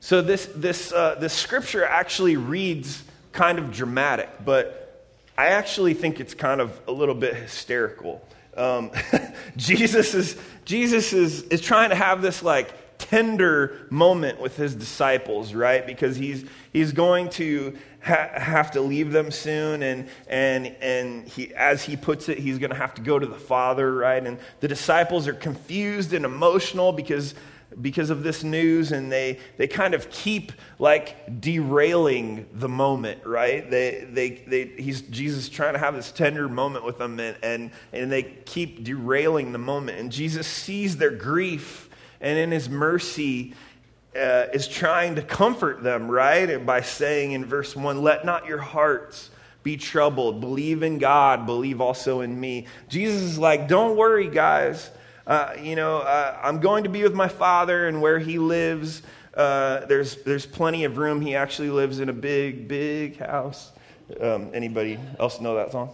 so 0.04 0.20
this, 0.20 0.44
this, 0.54 0.92
uh, 0.92 1.14
this 1.18 1.32
scripture 1.32 1.82
actually 1.82 2.36
reads 2.36 3.02
kind 3.32 3.58
of 3.58 3.72
dramatic, 3.72 4.28
but 4.44 5.02
I 5.38 5.46
actually 5.46 5.94
think 5.94 6.20
it's 6.20 6.34
kind 6.34 6.60
of 6.60 6.78
a 6.86 6.92
little 6.92 7.14
bit 7.14 7.34
hysterical. 7.34 8.22
Um, 8.54 8.90
Jesus, 9.56 10.12
is, 10.12 10.38
Jesus 10.66 11.14
is, 11.14 11.44
is 11.44 11.62
trying 11.62 11.88
to 11.88 11.96
have 11.96 12.20
this 12.20 12.42
like 12.42 12.98
tender 12.98 13.86
moment 13.88 14.42
with 14.42 14.58
his 14.58 14.74
disciples, 14.74 15.54
right? 15.54 15.86
Because 15.86 16.16
he's, 16.16 16.44
he's 16.70 16.92
going 16.92 17.30
to 17.30 17.74
ha- 18.02 18.28
have 18.34 18.72
to 18.72 18.82
leave 18.82 19.10
them 19.10 19.30
soon. 19.30 19.82
And, 19.82 20.08
and, 20.26 20.66
and 20.82 21.26
he, 21.26 21.54
as 21.54 21.82
he 21.82 21.96
puts 21.96 22.28
it, 22.28 22.36
he's 22.36 22.58
going 22.58 22.72
to 22.72 22.76
have 22.76 22.92
to 22.96 23.00
go 23.00 23.18
to 23.18 23.26
the 23.26 23.38
Father, 23.38 23.94
right? 23.94 24.22
And 24.22 24.38
the 24.60 24.68
disciples 24.68 25.26
are 25.26 25.32
confused 25.32 26.12
and 26.12 26.26
emotional 26.26 26.92
because 26.92 27.34
because 27.80 28.10
of 28.10 28.22
this 28.22 28.44
news 28.44 28.92
and 28.92 29.10
they, 29.10 29.38
they 29.56 29.66
kind 29.66 29.94
of 29.94 30.10
keep 30.10 30.52
like 30.78 31.40
derailing 31.40 32.46
the 32.52 32.68
moment 32.68 33.24
right? 33.26 33.70
They, 33.70 34.06
they, 34.10 34.30
they, 34.30 34.64
he's 34.82 35.02
jesus 35.02 35.48
trying 35.48 35.74
to 35.74 35.78
have 35.78 35.94
this 35.94 36.12
tender 36.12 36.48
moment 36.48 36.84
with 36.84 36.98
them 36.98 37.18
and, 37.20 37.36
and, 37.42 37.70
and 37.92 38.10
they 38.10 38.22
keep 38.22 38.84
derailing 38.84 39.52
the 39.52 39.58
moment. 39.58 39.98
And 39.98 40.10
jesus 40.10 40.46
sees 40.46 40.96
their 40.96 41.10
grief 41.10 41.88
and 42.20 42.38
in 42.38 42.50
his 42.50 42.68
mercy 42.68 43.54
uh, 44.16 44.46
is 44.52 44.68
trying 44.68 45.16
to 45.16 45.22
comfort 45.22 45.82
them 45.82 46.10
right? 46.10 46.48
And 46.48 46.66
by 46.66 46.82
saying 46.82 47.32
in 47.32 47.44
verse 47.44 47.74
1 47.74 48.02
let 48.02 48.24
not 48.24 48.46
your 48.46 48.58
hearts 48.58 49.30
be 49.62 49.76
troubled. 49.76 50.40
Believe 50.40 50.82
in 50.82 50.98
god 50.98 51.46
believe 51.46 51.80
also 51.80 52.20
in 52.20 52.38
me. 52.38 52.66
Jesus 52.88 53.22
is 53.22 53.38
like 53.38 53.68
don't 53.68 53.96
worry 53.96 54.28
guys 54.28 54.90
uh, 55.26 55.54
you 55.60 55.76
know, 55.76 55.98
uh, 55.98 56.38
I'm 56.42 56.60
going 56.60 56.84
to 56.84 56.90
be 56.90 57.02
with 57.02 57.14
my 57.14 57.28
father, 57.28 57.86
and 57.86 58.00
where 58.02 58.18
he 58.18 58.38
lives, 58.38 59.02
uh, 59.34 59.86
there's, 59.86 60.16
there's 60.24 60.46
plenty 60.46 60.84
of 60.84 60.98
room. 60.98 61.20
He 61.20 61.34
actually 61.34 61.70
lives 61.70 62.00
in 62.00 62.08
a 62.08 62.12
big, 62.12 62.68
big 62.68 63.18
house. 63.18 63.72
Um, 64.20 64.50
anybody 64.52 64.98
else 65.18 65.40
know 65.40 65.54
that 65.56 65.72
song? 65.72 65.90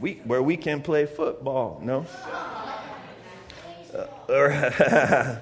We, 0.00 0.14
where 0.24 0.42
we 0.42 0.56
can 0.56 0.82
play 0.82 1.06
football. 1.06 1.80
No? 1.82 2.06
Uh, 4.28 5.38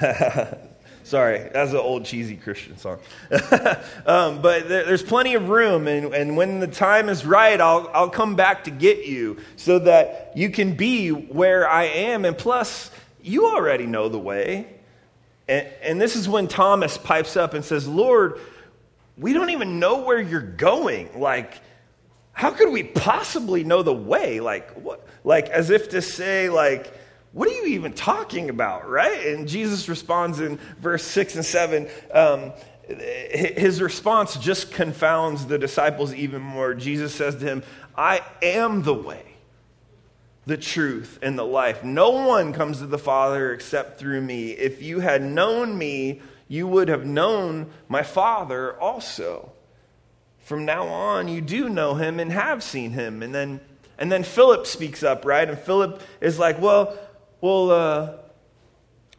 Sorry, 1.08 1.38
that's 1.38 1.70
an 1.70 1.78
old 1.78 2.04
cheesy 2.04 2.36
Christian 2.36 2.76
song. 2.76 2.98
um, 4.04 4.42
but 4.42 4.68
there, 4.68 4.84
there's 4.84 5.02
plenty 5.02 5.36
of 5.36 5.48
room, 5.48 5.88
and, 5.88 6.12
and 6.12 6.36
when 6.36 6.60
the 6.60 6.66
time 6.66 7.08
is 7.08 7.24
right, 7.24 7.58
I'll, 7.58 7.90
I'll 7.94 8.10
come 8.10 8.36
back 8.36 8.64
to 8.64 8.70
get 8.70 9.06
you 9.06 9.38
so 9.56 9.78
that 9.78 10.32
you 10.36 10.50
can 10.50 10.74
be 10.74 11.08
where 11.08 11.66
I 11.66 11.84
am. 11.84 12.26
And 12.26 12.36
plus, 12.36 12.90
you 13.22 13.46
already 13.46 13.86
know 13.86 14.10
the 14.10 14.18
way. 14.18 14.66
And, 15.48 15.66
and 15.80 15.98
this 15.98 16.14
is 16.14 16.28
when 16.28 16.46
Thomas 16.46 16.98
pipes 16.98 17.38
up 17.38 17.54
and 17.54 17.64
says, 17.64 17.88
Lord, 17.88 18.38
we 19.16 19.32
don't 19.32 19.48
even 19.48 19.78
know 19.78 20.02
where 20.02 20.20
you're 20.20 20.42
going. 20.42 21.18
Like, 21.18 21.58
how 22.34 22.50
could 22.50 22.68
we 22.68 22.82
possibly 22.82 23.64
know 23.64 23.82
the 23.82 23.94
way? 23.94 24.40
Like, 24.40 24.72
what? 24.72 25.08
Like, 25.24 25.48
as 25.48 25.70
if 25.70 25.88
to 25.88 26.02
say, 26.02 26.50
like, 26.50 26.92
what 27.38 27.48
are 27.48 27.52
you 27.52 27.66
even 27.66 27.92
talking 27.92 28.50
about, 28.50 28.90
right? 28.90 29.26
And 29.28 29.46
Jesus 29.46 29.88
responds 29.88 30.40
in 30.40 30.58
verse 30.80 31.04
6 31.04 31.36
and 31.36 31.44
7. 31.44 31.88
Um, 32.12 32.52
his 32.88 33.80
response 33.80 34.36
just 34.38 34.72
confounds 34.72 35.46
the 35.46 35.56
disciples 35.56 36.12
even 36.12 36.42
more. 36.42 36.74
Jesus 36.74 37.14
says 37.14 37.36
to 37.36 37.44
him, 37.44 37.62
I 37.96 38.22
am 38.42 38.82
the 38.82 38.92
way, 38.92 39.36
the 40.46 40.56
truth, 40.56 41.20
and 41.22 41.38
the 41.38 41.44
life. 41.44 41.84
No 41.84 42.10
one 42.10 42.52
comes 42.52 42.78
to 42.78 42.88
the 42.88 42.98
Father 42.98 43.52
except 43.52 44.00
through 44.00 44.20
me. 44.20 44.50
If 44.50 44.82
you 44.82 44.98
had 44.98 45.22
known 45.22 45.78
me, 45.78 46.20
you 46.48 46.66
would 46.66 46.88
have 46.88 47.06
known 47.06 47.70
my 47.88 48.02
Father 48.02 48.72
also. 48.80 49.52
From 50.40 50.64
now 50.64 50.88
on, 50.88 51.28
you 51.28 51.40
do 51.40 51.68
know 51.68 51.94
him 51.94 52.18
and 52.18 52.32
have 52.32 52.64
seen 52.64 52.90
him. 52.90 53.22
And 53.22 53.32
then, 53.32 53.60
and 53.96 54.10
then 54.10 54.24
Philip 54.24 54.66
speaks 54.66 55.04
up, 55.04 55.24
right? 55.24 55.48
And 55.48 55.56
Philip 55.56 56.02
is 56.20 56.36
like, 56.36 56.60
Well, 56.60 56.98
well, 57.40 57.70
uh, 57.70 58.12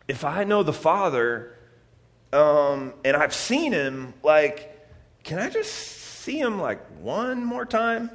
if 0.07 0.25
I 0.25 0.43
know 0.43 0.63
the 0.63 0.73
Father 0.73 1.55
um, 2.33 2.93
and 3.05 3.15
I've 3.15 3.33
seen 3.33 3.71
him, 3.71 4.13
like, 4.23 4.75
can 5.23 5.39
I 5.39 5.49
just 5.49 5.71
see 5.71 6.39
him 6.39 6.59
like 6.59 6.85
one 7.01 7.43
more 7.43 7.65
time? 7.65 8.09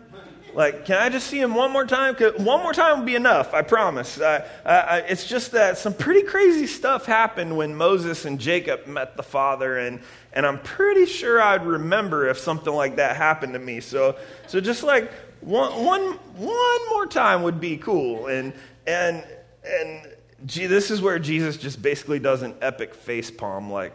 Like, 0.55 0.85
can 0.85 0.99
I 0.99 1.09
just 1.09 1.27
see 1.27 1.41
him 1.41 1.55
one 1.55 1.73
more 1.73 1.85
time? 1.85 2.15
One 2.15 2.63
more 2.63 2.73
time 2.73 2.99
would 2.99 3.07
be 3.07 3.17
enough, 3.17 3.53
I 3.55 3.63
promise. 3.63 4.21
Uh, 4.21 4.47
uh, 4.65 5.03
it's 5.09 5.27
just 5.27 5.51
that 5.53 5.79
some 5.79 5.95
pretty 5.95 6.23
crazy 6.23 6.69
stuff 6.69 7.07
happened 7.07 7.57
when 7.57 7.75
Moses 7.75 8.25
and 8.25 8.39
Jacob 8.39 8.87
met 8.87 9.17
the 9.17 9.25
Father, 9.25 9.79
and, 9.79 10.01
and 10.33 10.47
I'm 10.47 10.61
pretty 10.61 11.07
sure 11.07 11.43
I'd 11.43 11.67
remember 11.67 12.29
if 12.29 12.39
something 12.39 12.73
like 12.73 12.97
that 12.97 13.17
happened 13.17 13.55
to 13.55 13.59
me. 13.59 13.81
So, 13.81 14.17
so 14.47 14.61
just 14.61 14.85
like 14.85 15.11
one, 15.41 15.85
one, 15.85 16.13
one 16.37 16.89
more 16.91 17.07
time 17.07 17.43
would 17.43 17.61
be 17.61 17.77
cool. 17.77 18.29
And, 18.29 18.53
and, 18.87 19.25
and 19.67 20.15
gee, 20.47 20.67
this 20.67 20.91
is 20.91 21.01
where 21.01 21.19
Jesus 21.19 21.57
just 21.57 21.81
basically 21.81 22.19
does 22.19 22.43
an 22.43 22.55
epic 22.61 22.95
face 22.95 23.31
palm, 23.31 23.71
like, 23.71 23.93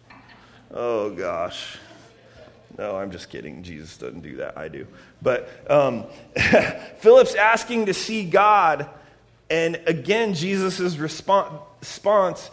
oh 0.70 1.10
gosh. 1.10 1.78
No, 2.76 2.96
I'm 2.96 3.12
just 3.12 3.30
kidding. 3.30 3.62
Jesus 3.62 3.96
doesn't 3.96 4.22
do 4.22 4.36
that. 4.36 4.58
I 4.58 4.68
do. 4.68 4.86
But 5.22 5.48
um, 5.70 6.06
Philip's 6.98 7.34
asking 7.34 7.86
to 7.86 7.94
see 7.94 8.24
God. 8.24 8.88
And 9.48 9.80
again, 9.86 10.34
Jesus' 10.34 10.96
response 10.96 12.50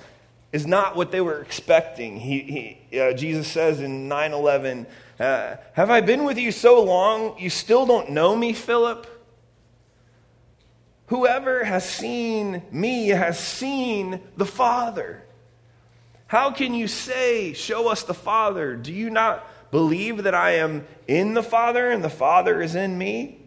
is 0.51 0.67
not 0.67 0.95
what 0.95 1.11
they 1.11 1.21
were 1.21 1.41
expecting. 1.41 2.19
He, 2.19 2.77
he 2.91 2.99
uh, 2.99 3.13
Jesus 3.13 3.47
says 3.47 3.81
in 3.81 4.07
9 4.07 4.33
11, 4.33 4.85
uh, 5.19 5.55
Have 5.73 5.89
I 5.89 6.01
been 6.01 6.23
with 6.23 6.37
you 6.37 6.51
so 6.51 6.83
long, 6.83 7.39
you 7.39 7.49
still 7.49 7.85
don't 7.85 8.11
know 8.11 8.35
me, 8.35 8.53
Philip? 8.53 9.07
Whoever 11.11 11.65
has 11.65 11.83
seen 11.83 12.61
me 12.71 13.09
has 13.09 13.37
seen 13.37 14.21
the 14.37 14.45
Father. 14.45 15.21
How 16.27 16.51
can 16.51 16.73
you 16.73 16.87
say, 16.87 17.51
Show 17.51 17.89
us 17.89 18.03
the 18.03 18.13
Father? 18.13 18.77
Do 18.77 18.93
you 18.93 19.09
not 19.09 19.45
believe 19.71 20.23
that 20.23 20.33
I 20.33 20.51
am 20.51 20.87
in 21.09 21.33
the 21.33 21.43
Father 21.43 21.91
and 21.91 22.01
the 22.01 22.09
Father 22.09 22.61
is 22.61 22.75
in 22.75 22.97
me? 22.97 23.41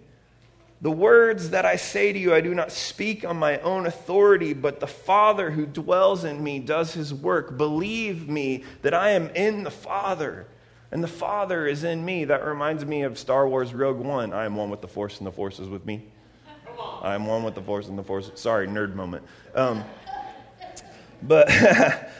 The 0.82 0.90
words 0.90 1.50
that 1.50 1.64
I 1.64 1.76
say 1.76 2.12
to 2.12 2.18
you, 2.18 2.34
I 2.34 2.42
do 2.42 2.54
not 2.54 2.70
speak 2.70 3.24
on 3.24 3.38
my 3.38 3.58
own 3.60 3.86
authority, 3.86 4.52
but 4.52 4.80
the 4.80 4.86
Father 4.86 5.50
who 5.50 5.64
dwells 5.64 6.22
in 6.22 6.44
me 6.44 6.58
does 6.58 6.92
his 6.92 7.14
work. 7.14 7.56
Believe 7.56 8.28
me 8.28 8.62
that 8.82 8.92
I 8.92 9.12
am 9.12 9.30
in 9.30 9.62
the 9.62 9.70
Father 9.70 10.46
and 10.90 11.02
the 11.02 11.08
Father 11.08 11.66
is 11.66 11.82
in 11.82 12.04
me. 12.04 12.26
That 12.26 12.44
reminds 12.44 12.84
me 12.84 13.04
of 13.04 13.18
Star 13.18 13.48
Wars 13.48 13.72
Rogue 13.72 13.96
One. 13.96 14.34
I 14.34 14.44
am 14.44 14.54
one 14.54 14.68
with 14.68 14.82
the 14.82 14.86
Force 14.86 15.16
and 15.16 15.26
the 15.26 15.32
Force 15.32 15.58
is 15.58 15.68
with 15.70 15.86
me. 15.86 16.08
I 17.02 17.14
am 17.14 17.26
one 17.26 17.42
with 17.42 17.54
the 17.54 17.62
Force 17.62 17.88
and 17.88 17.98
the 17.98 18.02
Force. 18.02 18.30
Sorry, 18.34 18.66
nerd 18.66 18.94
moment. 18.94 19.24
Um, 19.54 19.84
but 21.22 21.50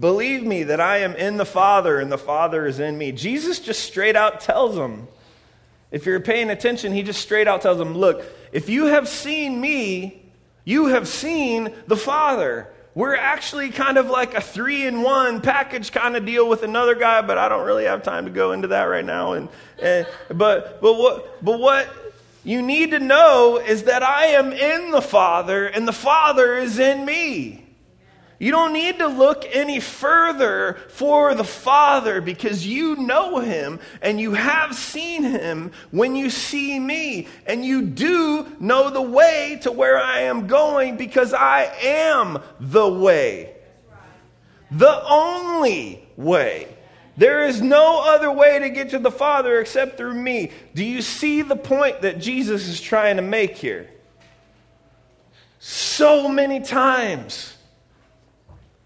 Believe 0.00 0.42
me 0.42 0.64
that 0.64 0.80
I 0.80 0.98
am 0.98 1.14
in 1.14 1.36
the 1.36 1.44
Father 1.44 1.98
and 1.98 2.10
the 2.10 2.18
Father 2.18 2.66
is 2.66 2.80
in 2.80 2.96
me. 2.96 3.12
Jesus 3.12 3.60
just 3.60 3.82
straight 3.82 4.16
out 4.16 4.40
tells 4.40 4.74
them. 4.74 5.08
If 5.90 6.04
you're 6.04 6.20
paying 6.20 6.50
attention, 6.50 6.92
he 6.92 7.02
just 7.02 7.20
straight 7.20 7.48
out 7.48 7.62
tells 7.62 7.78
them, 7.78 7.94
Look, 7.94 8.24
if 8.52 8.68
you 8.68 8.86
have 8.86 9.08
seen 9.08 9.60
me, 9.60 10.22
you 10.64 10.86
have 10.86 11.06
seen 11.06 11.72
the 11.86 11.96
Father. 11.96 12.68
We're 12.94 13.14
actually 13.14 13.70
kind 13.70 13.96
of 13.96 14.08
like 14.08 14.34
a 14.34 14.40
three 14.40 14.86
in 14.86 15.02
one 15.02 15.40
package 15.40 15.92
kind 15.92 16.16
of 16.16 16.26
deal 16.26 16.48
with 16.48 16.62
another 16.62 16.94
guy, 16.94 17.22
but 17.22 17.38
I 17.38 17.48
don't 17.48 17.64
really 17.64 17.84
have 17.84 18.02
time 18.02 18.24
to 18.24 18.30
go 18.30 18.52
into 18.52 18.68
that 18.68 18.84
right 18.84 19.04
now. 19.04 19.34
And, 19.34 19.48
and 19.80 20.06
but 20.34 20.80
but 20.80 20.94
what 20.94 21.44
but 21.44 21.60
what 21.60 21.88
you 22.44 22.62
need 22.62 22.92
to 22.92 23.00
know 23.00 23.58
is 23.58 23.84
that 23.84 24.02
I 24.02 24.26
am 24.26 24.52
in 24.52 24.90
the 24.90 25.02
Father 25.02 25.66
and 25.66 25.86
the 25.86 25.92
Father 25.92 26.54
is 26.56 26.78
in 26.78 27.04
me. 27.04 27.64
You 28.40 28.52
don't 28.52 28.72
need 28.72 28.98
to 28.98 29.08
look 29.08 29.44
any 29.50 29.80
further 29.80 30.74
for 30.90 31.34
the 31.34 31.44
Father 31.44 32.20
because 32.20 32.64
you 32.64 32.94
know 32.94 33.40
Him 33.40 33.80
and 34.00 34.20
you 34.20 34.34
have 34.34 34.76
seen 34.76 35.24
Him 35.24 35.72
when 35.90 36.14
you 36.14 36.30
see 36.30 36.78
me. 36.78 37.26
And 37.46 37.64
you 37.64 37.82
do 37.82 38.46
know 38.60 38.90
the 38.90 39.02
way 39.02 39.58
to 39.62 39.72
where 39.72 39.98
I 39.98 40.20
am 40.20 40.46
going 40.46 40.96
because 40.96 41.34
I 41.34 41.64
am 41.82 42.38
the 42.60 42.88
way. 42.88 43.56
The 44.70 45.02
only 45.04 46.06
way. 46.16 46.77
There 47.18 47.44
is 47.48 47.60
no 47.60 48.00
other 48.00 48.30
way 48.30 48.60
to 48.60 48.70
get 48.70 48.90
to 48.90 49.00
the 49.00 49.10
Father 49.10 49.58
except 49.58 49.96
through 49.96 50.14
me. 50.14 50.52
Do 50.72 50.84
you 50.84 51.02
see 51.02 51.42
the 51.42 51.56
point 51.56 52.02
that 52.02 52.20
Jesus 52.20 52.68
is 52.68 52.80
trying 52.80 53.16
to 53.16 53.22
make 53.22 53.56
here? 53.56 53.90
So 55.58 56.28
many 56.28 56.60
times 56.60 57.56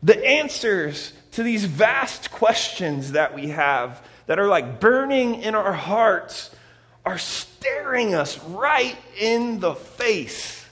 the 0.03 0.19
answers 0.27 1.13
to 1.33 1.43
these 1.43 1.67
vast 1.67 2.31
questions 2.31 3.13
that 3.13 3.35
we 3.35 3.49
have 3.49 4.03
that 4.25 4.39
are 4.39 4.47
like 4.47 4.81
burning 4.81 5.43
in 5.43 5.55
our 5.55 5.75
hearts 5.75 6.57
are 7.05 7.19
staring 7.19 8.15
us 8.15 8.43
right 8.45 8.97
in 9.21 9.61
the 9.61 9.75
face, 9.75 10.65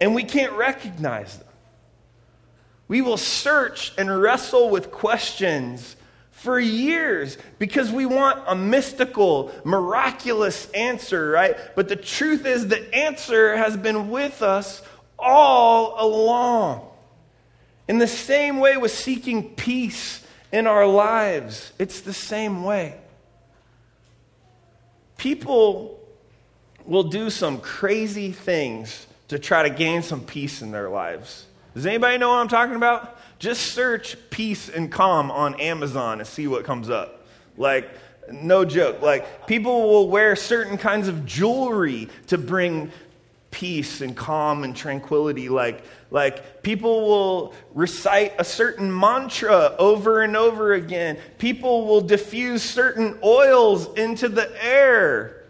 and 0.00 0.14
we 0.14 0.24
can't 0.24 0.54
recognize 0.54 1.36
them. 1.36 1.48
We 2.88 3.02
will 3.02 3.18
search 3.18 3.92
and 3.98 4.22
wrestle 4.22 4.70
with 4.70 4.90
questions 4.90 5.96
for 6.38 6.58
years 6.60 7.36
because 7.58 7.90
we 7.90 8.06
want 8.06 8.40
a 8.46 8.54
mystical, 8.54 9.52
miraculous 9.64 10.70
answer, 10.70 11.30
right? 11.30 11.56
But 11.74 11.88
the 11.88 11.96
truth 11.96 12.46
is, 12.46 12.68
the 12.68 12.94
answer 12.94 13.56
has 13.56 13.76
been 13.76 14.08
with 14.08 14.40
us 14.40 14.80
all 15.18 15.96
along. 15.98 16.88
In 17.88 17.98
the 17.98 18.06
same 18.06 18.60
way 18.60 18.76
with 18.76 18.92
seeking 18.92 19.54
peace 19.56 20.24
in 20.52 20.68
our 20.68 20.86
lives, 20.86 21.72
it's 21.76 22.02
the 22.02 22.12
same 22.12 22.62
way. 22.62 22.94
People 25.16 25.98
will 26.86 27.02
do 27.02 27.30
some 27.30 27.60
crazy 27.60 28.30
things 28.30 29.08
to 29.26 29.40
try 29.40 29.64
to 29.64 29.70
gain 29.70 30.02
some 30.02 30.20
peace 30.20 30.62
in 30.62 30.70
their 30.70 30.88
lives. 30.88 31.47
Does 31.78 31.86
anybody 31.86 32.18
know 32.18 32.30
what 32.30 32.38
I'm 32.38 32.48
talking 32.48 32.74
about? 32.74 33.20
Just 33.38 33.72
search 33.72 34.16
peace 34.30 34.68
and 34.68 34.90
calm 34.90 35.30
on 35.30 35.54
Amazon 35.60 36.18
and 36.18 36.26
see 36.26 36.48
what 36.48 36.64
comes 36.64 36.90
up. 36.90 37.24
Like, 37.56 37.88
no 38.32 38.64
joke. 38.64 39.00
Like, 39.00 39.46
people 39.46 39.82
will 39.82 40.08
wear 40.08 40.34
certain 40.34 40.76
kinds 40.76 41.06
of 41.06 41.24
jewelry 41.24 42.08
to 42.26 42.36
bring 42.36 42.90
peace 43.52 44.00
and 44.00 44.16
calm 44.16 44.64
and 44.64 44.74
tranquility. 44.74 45.48
Like, 45.48 45.84
like 46.10 46.64
people 46.64 47.06
will 47.06 47.54
recite 47.74 48.34
a 48.40 48.44
certain 48.44 48.92
mantra 48.92 49.76
over 49.78 50.22
and 50.22 50.36
over 50.36 50.72
again. 50.72 51.16
People 51.38 51.86
will 51.86 52.00
diffuse 52.00 52.64
certain 52.64 53.20
oils 53.22 53.94
into 53.96 54.28
the 54.28 54.50
air. 54.64 55.44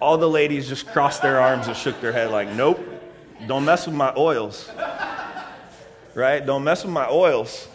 All 0.00 0.16
the 0.16 0.26
ladies 0.26 0.70
just 0.70 0.86
crossed 0.86 1.20
their 1.20 1.38
arms 1.38 1.66
and 1.66 1.76
shook 1.76 2.00
their 2.00 2.12
head, 2.12 2.30
like, 2.30 2.48
nope, 2.48 2.80
don't 3.46 3.66
mess 3.66 3.86
with 3.86 3.94
my 3.94 4.14
oils. 4.16 4.70
Right? 6.18 6.44
Don't 6.44 6.64
mess 6.64 6.82
with 6.82 6.92
my 6.92 7.08
oils. 7.08 7.68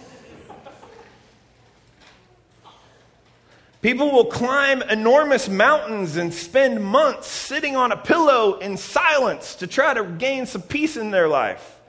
People 3.81 4.11
will 4.11 4.25
climb 4.25 4.81
enormous 4.81 5.47
mountains 5.47 6.17
and 6.17 6.33
spend 6.33 6.83
months 6.83 7.27
sitting 7.27 7.77
on 7.77 7.93
a 7.93 7.95
pillow 7.95 8.55
in 8.55 8.75
silence 8.75 9.55
to 9.55 9.67
try 9.67 9.93
to 9.93 10.03
gain 10.03 10.45
some 10.45 10.61
peace 10.61 10.97
in 10.97 11.09
their 11.09 11.29
life. 11.29 11.79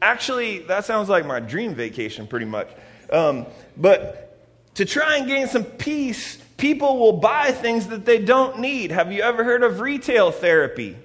Actually, 0.00 0.60
that 0.60 0.86
sounds 0.86 1.10
like 1.10 1.26
my 1.26 1.40
dream 1.40 1.74
vacation 1.74 2.26
pretty 2.26 2.46
much. 2.46 2.70
Um, 3.12 3.44
but 3.76 4.34
to 4.76 4.86
try 4.86 5.18
and 5.18 5.26
gain 5.26 5.46
some 5.46 5.64
peace, 5.64 6.38
people 6.56 6.98
will 6.98 7.18
buy 7.18 7.52
things 7.52 7.88
that 7.88 8.06
they 8.06 8.24
don't 8.24 8.60
need. 8.60 8.92
Have 8.92 9.12
you 9.12 9.20
ever 9.20 9.44
heard 9.44 9.62
of 9.62 9.80
retail 9.80 10.30
therapy? 10.30 10.96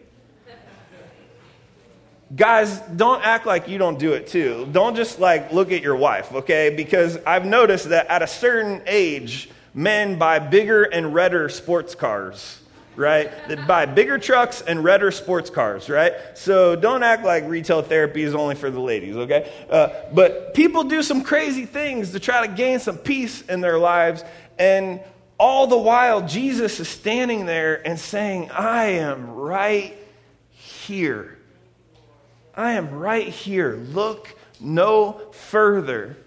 Guys, 2.35 2.79
don't 2.95 3.21
act 3.23 3.45
like 3.45 3.67
you 3.67 3.77
don't 3.77 3.99
do 3.99 4.13
it 4.13 4.27
too. 4.27 4.67
Don't 4.71 4.95
just 4.95 5.19
like 5.19 5.51
look 5.51 5.71
at 5.71 5.81
your 5.81 5.95
wife, 5.95 6.31
okay? 6.33 6.69
Because 6.69 7.17
I've 7.25 7.45
noticed 7.45 7.89
that 7.89 8.07
at 8.07 8.21
a 8.21 8.27
certain 8.27 8.81
age, 8.85 9.49
men 9.73 10.17
buy 10.17 10.39
bigger 10.39 10.83
and 10.83 11.13
redder 11.13 11.49
sports 11.49 11.95
cars 11.95 12.61
right? 12.95 13.31
they 13.47 13.55
buy 13.55 13.85
bigger 13.85 14.17
trucks 14.17 14.61
and 14.61 14.83
redder 14.83 15.11
sports 15.11 15.49
cars, 15.49 15.89
right? 15.89 16.13
So 16.35 16.75
don't 16.75 17.03
act 17.03 17.23
like 17.23 17.47
retail 17.47 17.81
therapy 17.81 18.23
is 18.23 18.35
only 18.35 18.55
for 18.55 18.69
the 18.69 18.79
ladies, 18.79 19.15
okay? 19.15 19.51
Uh, 19.69 19.89
but 20.13 20.53
people 20.53 20.83
do 20.83 21.01
some 21.01 21.23
crazy 21.23 21.65
things 21.65 22.11
to 22.11 22.19
try 22.19 22.45
to 22.45 22.53
gain 22.53 22.79
some 22.79 22.97
peace 22.97 23.41
in 23.43 23.61
their 23.61 23.79
lives. 23.79 24.23
And 24.59 25.01
all 25.39 25.67
the 25.67 25.77
while, 25.77 26.27
Jesus 26.27 26.79
is 26.79 26.89
standing 26.89 27.45
there 27.45 27.85
and 27.87 27.99
saying, 27.99 28.51
I 28.51 28.85
am 28.85 29.31
right 29.31 29.95
here. 30.51 31.37
I 32.55 32.73
am 32.73 32.91
right 32.91 33.27
here. 33.27 33.75
Look 33.75 34.35
no 34.59 35.21
further. 35.31 36.17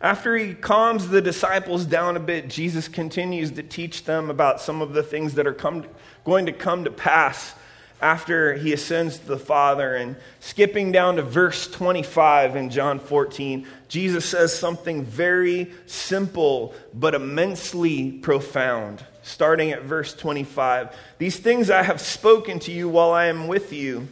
After 0.00 0.36
he 0.36 0.52
calms 0.52 1.08
the 1.08 1.22
disciples 1.22 1.86
down 1.86 2.16
a 2.16 2.20
bit, 2.20 2.48
Jesus 2.48 2.88
continues 2.88 3.52
to 3.52 3.62
teach 3.62 4.04
them 4.04 4.28
about 4.28 4.60
some 4.60 4.82
of 4.82 4.92
the 4.92 5.02
things 5.02 5.34
that 5.34 5.46
are 5.46 5.54
come, 5.54 5.86
going 6.24 6.46
to 6.46 6.52
come 6.52 6.84
to 6.84 6.90
pass 6.90 7.54
after 8.02 8.52
he 8.52 8.74
ascends 8.74 9.18
to 9.18 9.26
the 9.26 9.38
Father. 9.38 9.94
And 9.94 10.16
skipping 10.40 10.92
down 10.92 11.16
to 11.16 11.22
verse 11.22 11.68
25 11.68 12.54
in 12.54 12.68
John 12.68 12.98
14, 12.98 13.66
Jesus 13.88 14.26
says 14.26 14.56
something 14.56 15.04
very 15.04 15.72
simple 15.86 16.74
but 16.92 17.14
immensely 17.14 18.12
profound. 18.12 19.02
Starting 19.22 19.72
at 19.72 19.84
verse 19.84 20.12
25 20.12 20.94
These 21.16 21.38
things 21.38 21.70
I 21.70 21.82
have 21.82 21.98
spoken 21.98 22.58
to 22.60 22.72
you 22.72 22.90
while 22.90 23.12
I 23.12 23.26
am 23.26 23.48
with 23.48 23.72
you. 23.72 24.08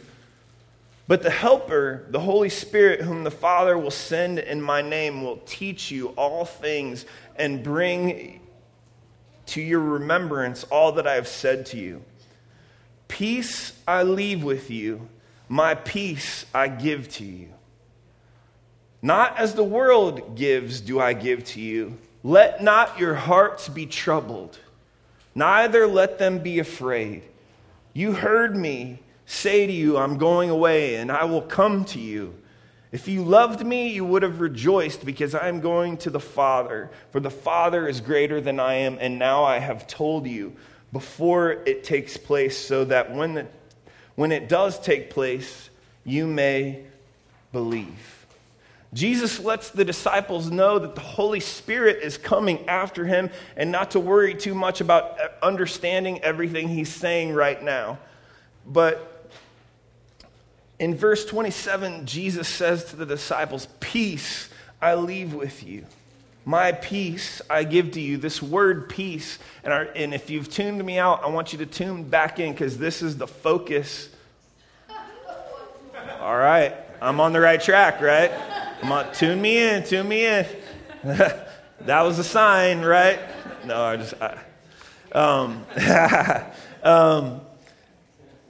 But 1.07 1.21
the 1.21 1.29
Helper, 1.29 2.05
the 2.09 2.21
Holy 2.21 2.49
Spirit, 2.49 3.01
whom 3.01 3.23
the 3.23 3.31
Father 3.31 3.77
will 3.77 3.91
send 3.91 4.39
in 4.39 4.61
my 4.61 4.81
name, 4.81 5.23
will 5.23 5.37
teach 5.45 5.91
you 5.91 6.09
all 6.09 6.45
things 6.45 7.05
and 7.35 7.61
bring 7.61 8.39
to 9.47 9.61
your 9.61 9.81
remembrance 9.81 10.63
all 10.65 10.93
that 10.93 11.05
I 11.05 11.15
have 11.15 11.27
said 11.27 11.65
to 11.67 11.77
you. 11.77 12.03
Peace 13.09 13.77
I 13.87 14.03
leave 14.03 14.43
with 14.43 14.71
you, 14.71 15.07
my 15.49 15.75
peace 15.75 16.45
I 16.53 16.69
give 16.69 17.09
to 17.09 17.25
you. 17.25 17.49
Not 19.01 19.37
as 19.37 19.53
the 19.53 19.63
world 19.63 20.37
gives, 20.37 20.79
do 20.79 21.01
I 21.01 21.11
give 21.11 21.43
to 21.43 21.61
you. 21.61 21.97
Let 22.23 22.63
not 22.63 22.97
your 22.97 23.15
hearts 23.15 23.67
be 23.67 23.85
troubled, 23.85 24.57
neither 25.35 25.85
let 25.85 26.17
them 26.17 26.39
be 26.39 26.59
afraid. 26.59 27.23
You 27.91 28.13
heard 28.13 28.55
me 28.55 28.99
say 29.33 29.67
to 29.67 29.73
you, 29.73 29.97
I'm 29.97 30.17
going 30.17 30.49
away, 30.49 30.95
and 30.95 31.11
I 31.11 31.25
will 31.25 31.41
come 31.41 31.85
to 31.85 31.99
you. 31.99 32.35
If 32.91 33.07
you 33.07 33.23
loved 33.23 33.65
me, 33.65 33.89
you 33.89 34.05
would 34.05 34.21
have 34.21 34.39
rejoiced 34.39 35.03
because 35.03 35.33
I 35.33 35.49
am 35.49 35.59
going 35.61 35.97
to 35.97 36.09
the 36.09 36.19
Father, 36.19 36.91
for 37.11 37.19
the 37.19 37.31
Father 37.31 37.87
is 37.87 38.01
greater 38.01 38.39
than 38.39 38.59
I 38.59 38.75
am, 38.75 38.97
and 39.01 39.17
now 39.17 39.43
I 39.43 39.57
have 39.57 39.87
told 39.87 40.27
you 40.27 40.55
before 40.91 41.51
it 41.51 41.83
takes 41.83 42.17
place, 42.17 42.55
so 42.55 42.85
that 42.85 43.11
when, 43.11 43.33
the, 43.33 43.47
when 44.15 44.31
it 44.31 44.47
does 44.47 44.79
take 44.79 45.09
place, 45.09 45.71
you 46.05 46.27
may 46.27 46.83
believe. 47.51 48.27
Jesus 48.93 49.39
lets 49.39 49.71
the 49.71 49.83
disciples 49.83 50.51
know 50.51 50.77
that 50.77 50.93
the 50.93 51.01
Holy 51.01 51.39
Spirit 51.39 52.03
is 52.03 52.15
coming 52.15 52.67
after 52.69 53.05
him 53.05 53.31
and 53.57 53.71
not 53.71 53.91
to 53.91 53.99
worry 53.99 54.35
too 54.35 54.53
much 54.53 54.81
about 54.81 55.17
understanding 55.41 56.21
everything 56.21 56.67
he's 56.67 56.93
saying 56.93 57.33
right 57.33 57.61
now. 57.63 57.97
But 58.67 59.12
in 60.79 60.95
verse 60.95 61.25
27, 61.25 62.05
Jesus 62.05 62.47
says 62.47 62.85
to 62.85 62.95
the 62.95 63.05
disciples, 63.05 63.67
Peace 63.79 64.49
I 64.81 64.95
leave 64.95 65.33
with 65.33 65.63
you. 65.63 65.85
My 66.45 66.73
peace 66.73 67.41
I 67.49 67.63
give 67.63 67.91
to 67.91 68.01
you. 68.01 68.17
This 68.17 68.41
word 68.41 68.89
peace. 68.89 69.39
And, 69.63 69.71
our, 69.71 69.83
and 69.95 70.13
if 70.13 70.29
you've 70.29 70.49
tuned 70.49 70.83
me 70.83 70.99
out, 70.99 71.23
I 71.23 71.27
want 71.27 71.53
you 71.53 71.59
to 71.59 71.65
tune 71.65 72.03
back 72.03 72.39
in 72.39 72.51
because 72.51 72.77
this 72.77 73.01
is 73.01 73.17
the 73.17 73.27
focus. 73.27 74.09
All 76.19 76.37
right. 76.37 76.75
I'm 77.01 77.19
on 77.19 77.33
the 77.33 77.39
right 77.39 77.61
track, 77.61 78.01
right? 78.01 78.31
Come 78.81 78.91
on, 78.91 79.13
tune 79.13 79.41
me 79.41 79.57
in, 79.57 79.83
tune 79.83 80.07
me 80.07 80.25
in. 80.25 80.45
that 81.03 82.01
was 82.01 82.19
a 82.19 82.23
sign, 82.23 82.81
right? 82.81 83.19
No, 83.65 83.81
I 83.81 83.97
just. 83.97 84.13
I, 84.21 84.37
um, 85.13 85.65
um, 86.83 87.41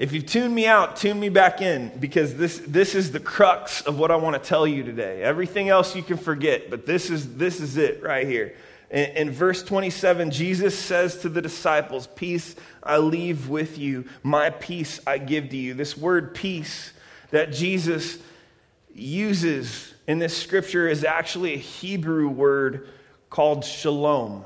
if 0.03 0.11
you've 0.11 0.25
tuned 0.25 0.53
me 0.53 0.67
out, 0.67 0.97
tune 0.97 1.17
me 1.17 1.29
back 1.29 1.61
in 1.61 1.89
because 1.97 2.35
this, 2.35 2.61
this 2.67 2.93
is 2.93 3.13
the 3.13 3.21
crux 3.21 3.79
of 3.83 3.97
what 3.97 4.11
I 4.11 4.17
want 4.17 4.35
to 4.35 4.49
tell 4.49 4.67
you 4.67 4.83
today. 4.83 5.23
Everything 5.23 5.69
else 5.69 5.95
you 5.95 6.03
can 6.03 6.17
forget, 6.17 6.69
but 6.69 6.85
this 6.85 7.09
is, 7.09 7.37
this 7.37 7.61
is 7.61 7.77
it 7.77 8.03
right 8.03 8.27
here. 8.27 8.53
In, 8.91 9.11
in 9.11 9.31
verse 9.31 9.63
27, 9.63 10.29
Jesus 10.29 10.77
says 10.77 11.19
to 11.19 11.29
the 11.29 11.41
disciples, 11.41 12.07
Peace 12.17 12.53
I 12.83 12.97
leave 12.97 13.47
with 13.47 13.77
you, 13.77 14.03
my 14.23 14.49
peace 14.49 14.99
I 15.07 15.19
give 15.19 15.47
to 15.51 15.55
you. 15.55 15.73
This 15.73 15.95
word 15.95 16.35
peace 16.35 16.91
that 17.29 17.53
Jesus 17.53 18.17
uses 18.93 19.93
in 20.05 20.19
this 20.19 20.35
scripture 20.35 20.89
is 20.89 21.05
actually 21.05 21.53
a 21.53 21.57
Hebrew 21.59 22.27
word 22.27 22.89
called 23.29 23.63
shalom. 23.63 24.43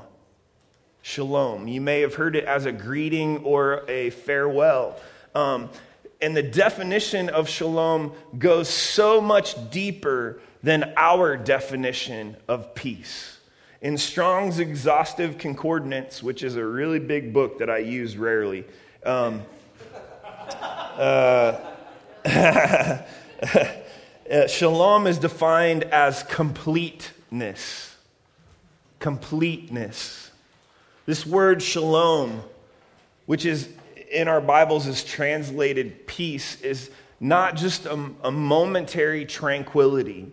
Shalom. 1.02 1.66
You 1.66 1.80
may 1.80 2.02
have 2.02 2.14
heard 2.14 2.36
it 2.36 2.44
as 2.44 2.64
a 2.64 2.70
greeting 2.70 3.38
or 3.38 3.84
a 3.88 4.10
farewell. 4.10 5.00
Um, 5.34 5.70
and 6.20 6.36
the 6.36 6.42
definition 6.42 7.28
of 7.28 7.48
shalom 7.48 8.12
goes 8.38 8.68
so 8.68 9.20
much 9.20 9.70
deeper 9.70 10.40
than 10.62 10.92
our 10.96 11.36
definition 11.36 12.36
of 12.48 12.74
peace. 12.74 13.38
In 13.80 13.96
Strong's 13.96 14.58
Exhaustive 14.58 15.38
Concordance, 15.38 16.20
which 16.22 16.42
is 16.42 16.56
a 16.56 16.66
really 16.66 16.98
big 16.98 17.32
book 17.32 17.60
that 17.60 17.70
I 17.70 17.78
use 17.78 18.16
rarely, 18.16 18.64
um, 19.06 19.42
uh, 20.98 21.60
uh, 22.24 22.98
shalom 24.48 25.06
is 25.06 25.18
defined 25.18 25.84
as 25.84 26.24
completeness. 26.24 27.96
Completeness. 28.98 30.32
This 31.06 31.24
word 31.24 31.62
shalom, 31.62 32.42
which 33.26 33.46
is 33.46 33.68
in 34.10 34.28
our 34.28 34.40
Bibles 34.40 34.86
is 34.86 35.04
translated 35.04 36.06
peace 36.06 36.60
is 36.60 36.90
not 37.20 37.56
just 37.56 37.86
a, 37.86 38.10
a, 38.22 38.30
momentary 38.30 39.24
tranquility 39.24 40.30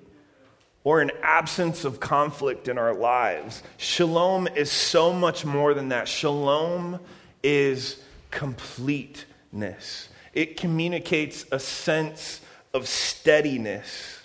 or 0.84 1.02
an 1.02 1.12
absence 1.24 1.84
of 1.84 2.00
conflict 2.00 2.68
in 2.68 2.78
our 2.78 2.94
lives. 2.94 3.64
Shalom 3.78 4.48
is 4.48 4.72
so 4.72 5.12
much 5.12 5.46
more 5.46 5.74
than 5.74 5.90
that. 5.90 6.08
Shalom 6.08 7.00
is 7.42 7.98
completeness, 8.32 10.10
it 10.34 10.58
communicates 10.58 11.46
a 11.52 11.60
sense 11.60 12.42
of 12.74 12.88
steadiness. 12.88 14.20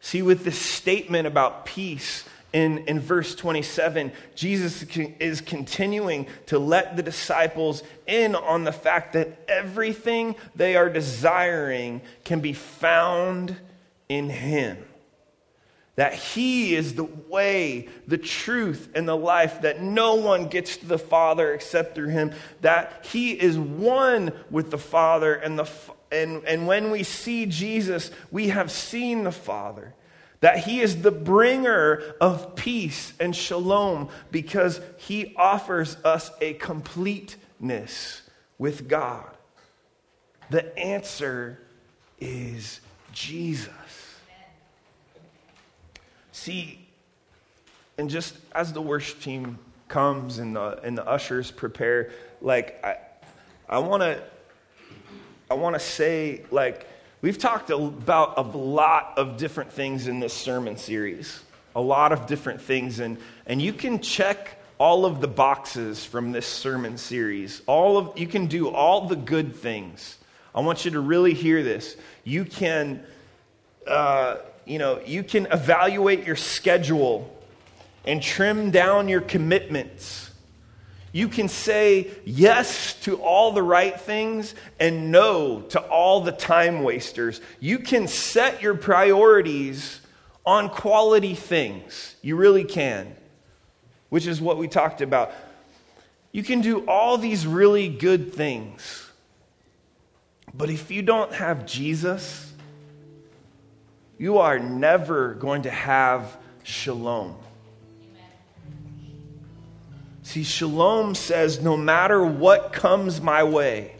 See, 0.00 0.22
with 0.22 0.44
this 0.44 0.58
statement 0.58 1.26
about 1.26 1.66
peace, 1.66 2.24
in, 2.52 2.78
in 2.86 2.98
verse 2.98 3.34
27, 3.34 4.10
Jesus 4.34 4.82
is 5.20 5.40
continuing 5.42 6.26
to 6.46 6.58
let 6.58 6.96
the 6.96 7.02
disciples 7.02 7.82
in 8.06 8.34
on 8.34 8.64
the 8.64 8.72
fact 8.72 9.12
that 9.12 9.38
everything 9.48 10.34
they 10.56 10.74
are 10.74 10.88
desiring 10.88 12.00
can 12.24 12.40
be 12.40 12.54
found 12.54 13.56
in 14.08 14.30
Him. 14.30 14.78
That 15.96 16.14
He 16.14 16.74
is 16.74 16.94
the 16.94 17.04
way, 17.04 17.88
the 18.06 18.16
truth, 18.16 18.88
and 18.94 19.06
the 19.06 19.16
life, 19.16 19.60
that 19.60 19.82
no 19.82 20.14
one 20.14 20.48
gets 20.48 20.78
to 20.78 20.86
the 20.86 20.98
Father 20.98 21.52
except 21.52 21.94
through 21.94 22.08
Him. 22.08 22.32
That 22.62 23.04
He 23.10 23.32
is 23.32 23.58
one 23.58 24.32
with 24.50 24.70
the 24.70 24.78
Father, 24.78 25.34
and, 25.34 25.58
the, 25.58 25.68
and, 26.10 26.42
and 26.44 26.66
when 26.66 26.90
we 26.90 27.02
see 27.02 27.44
Jesus, 27.44 28.10
we 28.30 28.48
have 28.48 28.70
seen 28.70 29.24
the 29.24 29.32
Father 29.32 29.92
that 30.40 30.58
he 30.58 30.80
is 30.80 31.02
the 31.02 31.10
bringer 31.10 32.14
of 32.20 32.54
peace 32.54 33.12
and 33.18 33.34
shalom 33.34 34.08
because 34.30 34.80
he 34.96 35.34
offers 35.36 35.96
us 36.04 36.30
a 36.40 36.54
completeness 36.54 38.22
with 38.56 38.88
God. 38.88 39.28
The 40.50 40.76
answer 40.78 41.58
is 42.20 42.80
Jesus. 43.12 43.72
See, 46.32 46.86
and 47.98 48.08
just 48.08 48.36
as 48.52 48.72
the 48.72 48.80
worship 48.80 49.20
team 49.20 49.58
comes 49.88 50.38
and 50.38 50.54
the, 50.54 50.80
and 50.82 50.96
the 50.96 51.06
ushers 51.06 51.50
prepare, 51.50 52.12
like, 52.40 52.82
I, 52.84 52.96
I 53.68 53.78
want 53.80 54.02
to 54.02 54.22
I 55.50 55.54
want 55.54 55.74
to 55.74 55.80
say, 55.80 56.44
like, 56.50 56.86
We've 57.20 57.36
talked 57.36 57.70
about 57.70 58.38
a 58.38 58.42
lot 58.42 59.14
of 59.16 59.38
different 59.38 59.72
things 59.72 60.06
in 60.06 60.20
this 60.20 60.32
sermon 60.32 60.76
series, 60.76 61.42
a 61.74 61.80
lot 61.80 62.12
of 62.12 62.28
different 62.28 62.60
things, 62.60 63.00
and, 63.00 63.18
and 63.44 63.60
you 63.60 63.72
can 63.72 64.00
check 64.00 64.62
all 64.78 65.04
of 65.04 65.20
the 65.20 65.26
boxes 65.26 66.04
from 66.04 66.30
this 66.30 66.46
sermon 66.46 66.96
series. 66.96 67.60
All 67.66 67.98
of, 67.98 68.16
you 68.16 68.28
can 68.28 68.46
do 68.46 68.68
all 68.68 69.08
the 69.08 69.16
good 69.16 69.56
things. 69.56 70.16
I 70.54 70.60
want 70.60 70.84
you 70.84 70.92
to 70.92 71.00
really 71.00 71.34
hear 71.34 71.64
this. 71.64 71.96
You 72.22 72.44
can, 72.44 73.02
uh, 73.88 74.36
you 74.64 74.78
know, 74.78 75.00
you 75.04 75.24
can 75.24 75.46
evaluate 75.46 76.24
your 76.24 76.36
schedule 76.36 77.36
and 78.04 78.22
trim 78.22 78.70
down 78.70 79.08
your 79.08 79.22
commitments 79.22 80.30
you 81.18 81.26
can 81.26 81.48
say 81.48 82.12
yes 82.24 82.94
to 83.00 83.16
all 83.16 83.50
the 83.50 83.62
right 83.62 84.00
things 84.00 84.54
and 84.78 85.10
no 85.10 85.62
to 85.62 85.80
all 85.80 86.20
the 86.20 86.30
time 86.30 86.84
wasters. 86.84 87.40
You 87.58 87.80
can 87.80 88.06
set 88.06 88.62
your 88.62 88.76
priorities 88.76 90.00
on 90.46 90.68
quality 90.68 91.34
things. 91.34 92.14
You 92.22 92.36
really 92.36 92.62
can, 92.62 93.16
which 94.10 94.28
is 94.28 94.40
what 94.40 94.58
we 94.58 94.68
talked 94.68 95.00
about. 95.00 95.32
You 96.30 96.44
can 96.44 96.60
do 96.60 96.86
all 96.86 97.18
these 97.18 97.48
really 97.48 97.88
good 97.88 98.32
things. 98.32 99.10
But 100.54 100.70
if 100.70 100.88
you 100.88 101.02
don't 101.02 101.32
have 101.34 101.66
Jesus, 101.66 102.52
you 104.18 104.38
are 104.38 104.60
never 104.60 105.34
going 105.34 105.62
to 105.62 105.70
have 105.70 106.36
shalom. 106.62 107.34
See, 110.28 110.44
shalom 110.44 111.14
says 111.14 111.62
no 111.62 111.74
matter 111.74 112.22
what 112.22 112.70
comes 112.70 113.18
my 113.18 113.44
way, 113.44 113.96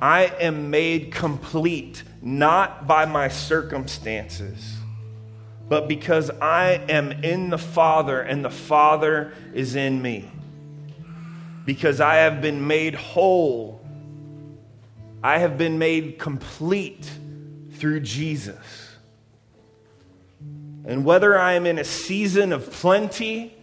I 0.00 0.24
am 0.40 0.70
made 0.70 1.12
complete 1.12 2.02
not 2.22 2.86
by 2.86 3.04
my 3.04 3.28
circumstances, 3.28 4.78
but 5.68 5.86
because 5.86 6.30
I 6.30 6.82
am 6.88 7.12
in 7.12 7.50
the 7.50 7.58
Father 7.58 8.22
and 8.22 8.42
the 8.42 8.48
Father 8.48 9.34
is 9.52 9.76
in 9.76 10.00
me. 10.00 10.30
Because 11.66 12.00
I 12.00 12.14
have 12.14 12.40
been 12.40 12.66
made 12.66 12.94
whole, 12.94 13.86
I 15.22 15.40
have 15.40 15.58
been 15.58 15.78
made 15.78 16.18
complete 16.18 17.10
through 17.72 18.00
Jesus. 18.00 18.96
And 20.86 21.04
whether 21.04 21.38
I 21.38 21.52
am 21.52 21.66
in 21.66 21.78
a 21.78 21.84
season 21.84 22.50
of 22.50 22.70
plenty 22.70 23.54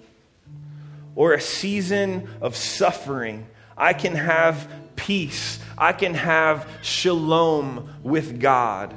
or 1.15 1.33
a 1.33 1.41
season 1.41 2.29
of 2.41 2.55
suffering, 2.55 3.47
I 3.77 3.93
can 3.93 4.15
have 4.15 4.67
peace. 4.95 5.59
I 5.77 5.93
can 5.93 6.13
have 6.13 6.69
shalom 6.81 7.89
with 8.03 8.39
God. 8.39 8.93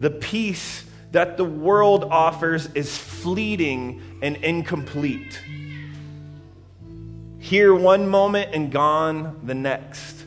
The 0.00 0.10
peace 0.10 0.84
that 1.12 1.36
the 1.36 1.44
world 1.44 2.04
offers 2.04 2.66
is 2.74 2.96
fleeting 2.96 4.02
and 4.22 4.36
incomplete. 4.36 5.40
Here 7.38 7.74
one 7.74 8.08
moment 8.08 8.54
and 8.54 8.72
gone 8.72 9.40
the 9.44 9.54
next. 9.54 10.24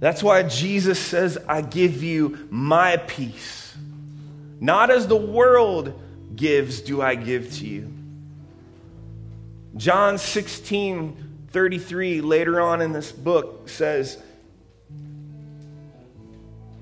That's 0.00 0.22
why 0.22 0.42
Jesus 0.42 0.98
says, 0.98 1.38
I 1.46 1.60
give 1.60 2.02
you 2.02 2.48
my 2.50 2.96
peace. 2.96 3.76
Not 4.58 4.90
as 4.90 5.06
the 5.06 5.16
world 5.16 5.98
gives, 6.34 6.80
do 6.80 7.00
I 7.00 7.14
give 7.14 7.52
to 7.56 7.66
you. 7.66 7.99
John 9.76 10.18
16, 10.18 11.46
33, 11.50 12.20
later 12.20 12.60
on 12.60 12.80
in 12.80 12.92
this 12.92 13.12
book, 13.12 13.68
says, 13.68 14.18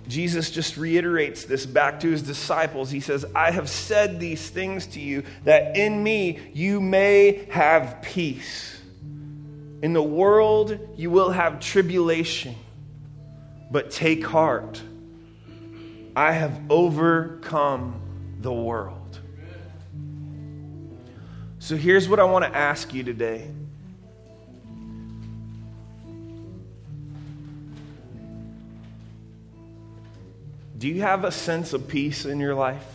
Jesus 0.09 0.51
just 0.51 0.79
reiterates 0.79 1.45
this 1.45 1.67
back 1.67 2.01
to 2.01 2.11
his 2.11 2.23
disciples. 2.23 2.91
He 2.91 3.01
says, 3.01 3.27
I 3.35 3.51
have 3.51 3.69
said 3.69 4.19
these 4.19 4.49
things 4.49 4.87
to 4.89 5.01
you 5.01 5.23
that 5.45 5.77
in 5.77 6.03
me 6.03 6.39
you 6.55 6.81
may 6.81 7.47
have 7.51 8.01
peace. 8.01 8.81
In 9.83 9.93
the 9.93 10.03
world 10.03 10.79
you 10.97 11.11
will 11.11 11.31
have 11.31 11.61
tribulation, 11.61 12.57
but 13.71 13.91
take 13.91 14.27
heart. 14.27 14.81
I 16.17 16.33
have 16.33 16.59
overcome 16.71 18.01
the 18.41 18.53
world. 18.53 18.98
So 21.61 21.77
here's 21.77 22.09
what 22.09 22.21
I 22.21 22.25
want 22.25 22.45
to 22.45 22.57
ask 22.57 22.95
you 22.95 23.03
today. 23.03 23.51
Do 30.79 30.87
you 30.87 31.01
have 31.01 31.25
a 31.25 31.33
sense 31.33 31.73
of 31.73 31.89
peace 31.89 32.25
in 32.25 32.39
your 32.39 32.55
life? 32.55 32.87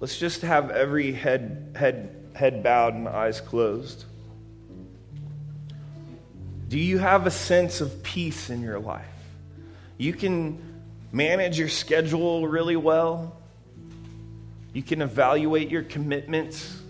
Let's 0.00 0.16
just 0.16 0.42
have 0.42 0.70
every 0.70 1.12
head, 1.12 1.74
head, 1.76 2.30
head 2.34 2.62
bowed 2.62 2.94
and 2.94 3.08
eyes 3.08 3.40
closed. 3.40 4.04
Do 6.68 6.78
you 6.78 6.98
have 6.98 7.26
a 7.26 7.30
sense 7.32 7.80
of 7.80 8.04
peace 8.04 8.48
in 8.48 8.62
your 8.62 8.78
life? 8.78 9.04
You 9.96 10.12
can 10.12 10.67
manage 11.12 11.58
your 11.58 11.68
schedule 11.68 12.46
really 12.46 12.76
well. 12.76 13.36
You 14.72 14.82
can 14.82 15.02
evaluate 15.02 15.70
your 15.70 15.82
commitments. 15.82 16.82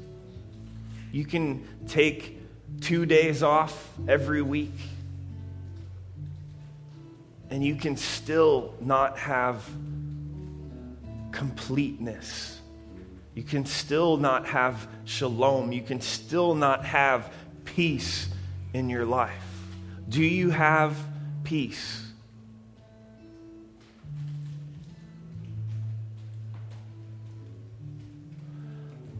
You 1.12 1.24
can 1.24 1.66
take 1.86 2.38
two 2.80 3.06
days 3.06 3.42
off 3.42 3.92
every 4.06 4.42
week, 4.42 4.74
and 7.50 7.64
you 7.64 7.76
can 7.76 7.96
still 7.96 8.74
not 8.80 9.18
have 9.18 9.64
completeness. 11.32 12.60
You 13.34 13.42
can 13.42 13.64
still 13.64 14.16
not 14.16 14.46
have 14.46 14.88
shalom. 15.04 15.72
You 15.72 15.82
can 15.82 16.00
still 16.00 16.54
not 16.54 16.84
have 16.84 17.32
peace 17.64 18.28
in 18.74 18.90
your 18.90 19.06
life. 19.06 19.44
Do 20.08 20.22
you 20.22 20.50
have 20.50 20.96
peace? 21.44 22.07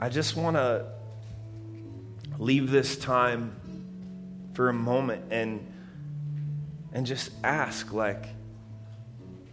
I 0.00 0.08
just 0.08 0.36
want 0.36 0.56
to 0.56 0.86
leave 2.38 2.70
this 2.70 2.96
time 2.96 3.54
for 4.54 4.68
a 4.68 4.72
moment 4.72 5.24
and 5.30 5.66
and 6.92 7.04
just 7.04 7.30
ask 7.42 7.92
like 7.92 8.26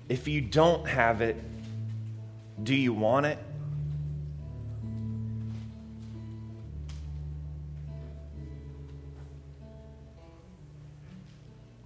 if 0.08 0.28
you 0.28 0.42
don't 0.42 0.88
have 0.88 1.22
it 1.22 1.36
do 2.64 2.74
you 2.74 2.94
want 2.94 3.26
it? 3.26 3.38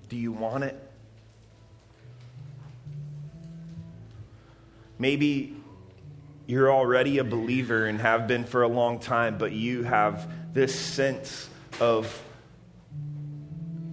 Do 0.08 0.16
you 0.16 0.32
want 0.32 0.64
it? 0.64 0.76
Maybe 5.00 5.59
you're 6.50 6.74
already 6.74 7.20
a 7.20 7.24
believer 7.24 7.86
and 7.86 8.02
have 8.02 8.28
been 8.28 8.44
for 8.44 8.64
a 8.64 8.68
long 8.68 8.98
time 8.98 9.38
but 9.38 9.52
you 9.52 9.84
have 9.84 10.28
this 10.52 10.74
sense 10.74 11.48
of 11.80 12.24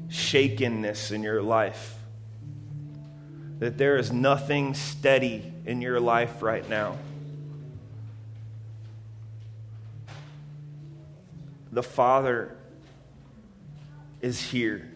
shakenness 0.09 1.11
in 1.11 1.23
your 1.23 1.42
life. 1.42 1.95
That 3.59 3.77
there 3.77 3.99
is 3.99 4.11
nothing 4.11 4.73
steady 4.73 5.53
in 5.66 5.83
your 5.83 6.01
life 6.01 6.42
right 6.42 6.66
now. 6.66 6.97
The 11.73 11.83
Father 11.83 12.57
is 14.23 14.40
here. 14.40 14.90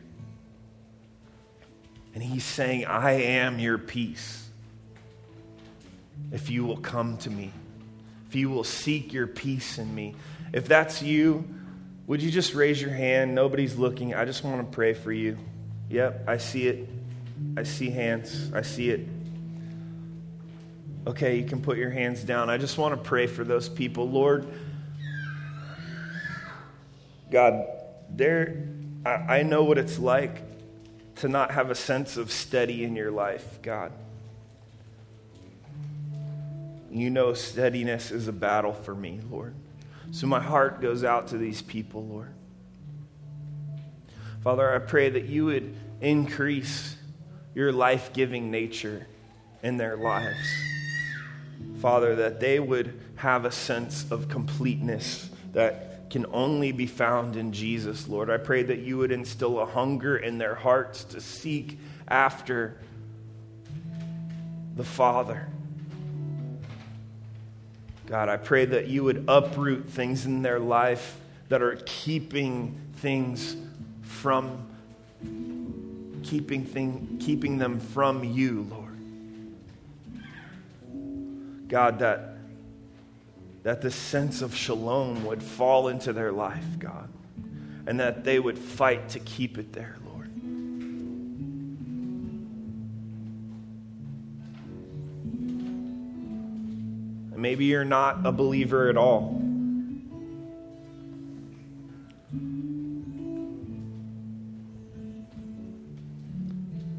And 2.14 2.22
He's 2.22 2.44
saying, 2.44 2.86
I 2.86 3.12
am 3.12 3.58
your 3.58 3.76
peace. 3.76 4.49
If 6.32 6.50
you 6.50 6.64
will 6.64 6.76
come 6.76 7.16
to 7.18 7.30
me, 7.30 7.52
if 8.28 8.34
you 8.34 8.50
will 8.50 8.64
seek 8.64 9.12
your 9.12 9.26
peace 9.26 9.78
in 9.78 9.92
me. 9.94 10.14
If 10.52 10.68
that's 10.68 11.02
you, 11.02 11.44
would 12.06 12.22
you 12.22 12.30
just 12.30 12.54
raise 12.54 12.80
your 12.80 12.90
hand? 12.90 13.34
Nobody's 13.34 13.76
looking. 13.76 14.14
I 14.14 14.24
just 14.24 14.44
want 14.44 14.58
to 14.58 14.74
pray 14.74 14.94
for 14.94 15.12
you. 15.12 15.36
Yep, 15.88 16.24
I 16.28 16.38
see 16.38 16.68
it. 16.68 16.88
I 17.56 17.64
see 17.64 17.90
hands. 17.90 18.52
I 18.52 18.62
see 18.62 18.90
it. 18.90 19.08
Okay, 21.06 21.38
you 21.38 21.44
can 21.44 21.62
put 21.62 21.78
your 21.78 21.90
hands 21.90 22.22
down. 22.22 22.50
I 22.50 22.58
just 22.58 22.78
want 22.78 22.94
to 22.94 23.00
pray 23.08 23.26
for 23.26 23.42
those 23.42 23.68
people. 23.68 24.08
Lord, 24.08 24.46
God, 27.30 27.64
there 28.10 28.68
I, 29.04 29.10
I 29.10 29.42
know 29.42 29.64
what 29.64 29.78
it's 29.78 29.98
like 29.98 30.42
to 31.16 31.28
not 31.28 31.52
have 31.52 31.70
a 31.70 31.74
sense 31.74 32.16
of 32.16 32.30
steady 32.30 32.84
in 32.84 32.96
your 32.96 33.10
life, 33.10 33.60
God. 33.62 33.92
You 36.90 37.08
know 37.10 37.34
steadiness 37.34 38.10
is 38.10 38.26
a 38.26 38.32
battle 38.32 38.72
for 38.72 38.94
me, 38.94 39.20
Lord. 39.30 39.54
So 40.10 40.26
my 40.26 40.40
heart 40.40 40.80
goes 40.80 41.04
out 41.04 41.28
to 41.28 41.38
these 41.38 41.62
people, 41.62 42.04
Lord. 42.04 42.34
Father, 44.42 44.74
I 44.74 44.78
pray 44.78 45.10
that 45.10 45.24
you 45.24 45.44
would 45.46 45.74
increase 46.00 46.96
your 47.54 47.72
life 47.72 48.12
giving 48.12 48.50
nature 48.50 49.06
in 49.62 49.76
their 49.76 49.96
lives. 49.96 50.48
Father, 51.80 52.16
that 52.16 52.40
they 52.40 52.58
would 52.58 52.98
have 53.16 53.44
a 53.44 53.52
sense 53.52 54.10
of 54.10 54.28
completeness 54.28 55.30
that 55.52 56.10
can 56.10 56.26
only 56.32 56.72
be 56.72 56.86
found 56.86 57.36
in 57.36 57.52
Jesus, 57.52 58.08
Lord. 58.08 58.30
I 58.30 58.38
pray 58.38 58.62
that 58.64 58.80
you 58.80 58.98
would 58.98 59.12
instill 59.12 59.60
a 59.60 59.66
hunger 59.66 60.16
in 60.16 60.38
their 60.38 60.56
hearts 60.56 61.04
to 61.04 61.20
seek 61.20 61.78
after 62.08 62.78
the 64.74 64.84
Father 64.84 65.49
God, 68.10 68.28
I 68.28 68.36
pray 68.38 68.64
that 68.64 68.88
you 68.88 69.04
would 69.04 69.26
uproot 69.28 69.88
things 69.88 70.26
in 70.26 70.42
their 70.42 70.58
life 70.58 71.20
that 71.48 71.62
are 71.62 71.80
keeping 71.86 72.76
things 72.96 73.54
from 74.02 74.66
keeping 76.24 76.64
thing, 76.64 77.18
keeping 77.20 77.58
them 77.58 77.78
from 77.78 78.24
you, 78.24 78.66
Lord. 78.68 78.98
God, 81.68 82.00
that 82.00 82.36
that 83.62 83.80
the 83.80 83.92
sense 83.92 84.42
of 84.42 84.56
shalom 84.56 85.24
would 85.24 85.40
fall 85.40 85.86
into 85.86 86.12
their 86.12 86.32
life, 86.32 86.64
God, 86.80 87.08
and 87.86 88.00
that 88.00 88.24
they 88.24 88.40
would 88.40 88.58
fight 88.58 89.10
to 89.10 89.20
keep 89.20 89.56
it 89.56 89.72
there, 89.72 89.96
Maybe 97.50 97.64
you're 97.64 97.84
not 97.84 98.24
a 98.24 98.30
believer 98.30 98.88
at 98.90 98.96
all. 98.96 99.42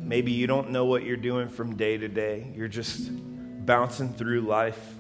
Maybe 0.02 0.34
you 0.34 0.48
don't 0.48 0.72
know 0.72 0.84
what 0.84 1.06
you're 1.06 1.16
doing 1.16 1.48
from 1.48 1.78
day 1.78 1.98
to 1.98 2.10
day. 2.10 2.52
You're 2.54 2.68
just 2.68 3.10
bouncing 3.66 4.12
through 4.12 4.42
life. 4.42 4.94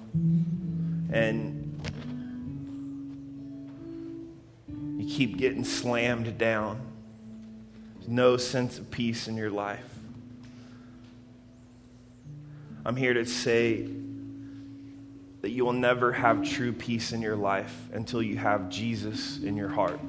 And 1.12 1.82
you 4.70 5.06
keep 5.06 5.36
getting 5.36 5.66
slammed 5.66 6.38
down. 6.38 6.80
There's 7.96 8.08
no 8.08 8.38
sense 8.38 8.80
of 8.80 8.90
peace 8.90 9.28
in 9.28 9.36
your 9.36 9.52
life. 9.52 10.00
I'm 12.86 12.96
here 12.96 13.14
to 13.16 13.26
say 13.26 13.90
that 15.42 15.50
you 15.50 15.66
will 15.66 15.74
never 15.74 16.12
have 16.12 16.48
true 16.48 16.72
peace 16.72 17.12
in 17.12 17.22
your 17.22 17.36
life 17.36 17.76
until 17.94 18.22
you 18.22 18.38
have 18.38 18.70
Jesus 18.70 19.40
in 19.40 19.58
your 19.58 19.70
heart. 19.70 20.00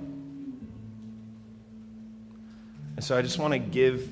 And 2.97 3.05
so 3.05 3.17
I 3.17 3.23
just 3.23 3.39
want 3.39 3.53
to 3.55 3.59
give 3.59 4.11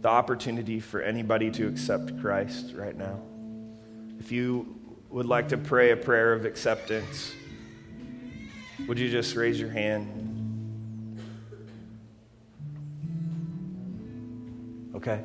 the 0.00 0.08
opportunity 0.08 0.80
for 0.80 1.00
anybody 1.02 1.50
to 1.52 1.68
accept 1.68 2.18
Christ 2.20 2.72
right 2.74 2.96
now. 2.96 3.20
If 4.18 4.32
you 4.32 4.78
would 5.10 5.26
like 5.26 5.48
to 5.50 5.58
pray 5.58 5.90
a 5.90 5.96
prayer 5.96 6.32
of 6.32 6.46
acceptance, 6.46 7.34
would 8.88 8.98
you 8.98 9.10
just 9.10 9.36
raise 9.36 9.60
your 9.60 9.70
hand? 9.70 10.30
Okay. 14.94 15.20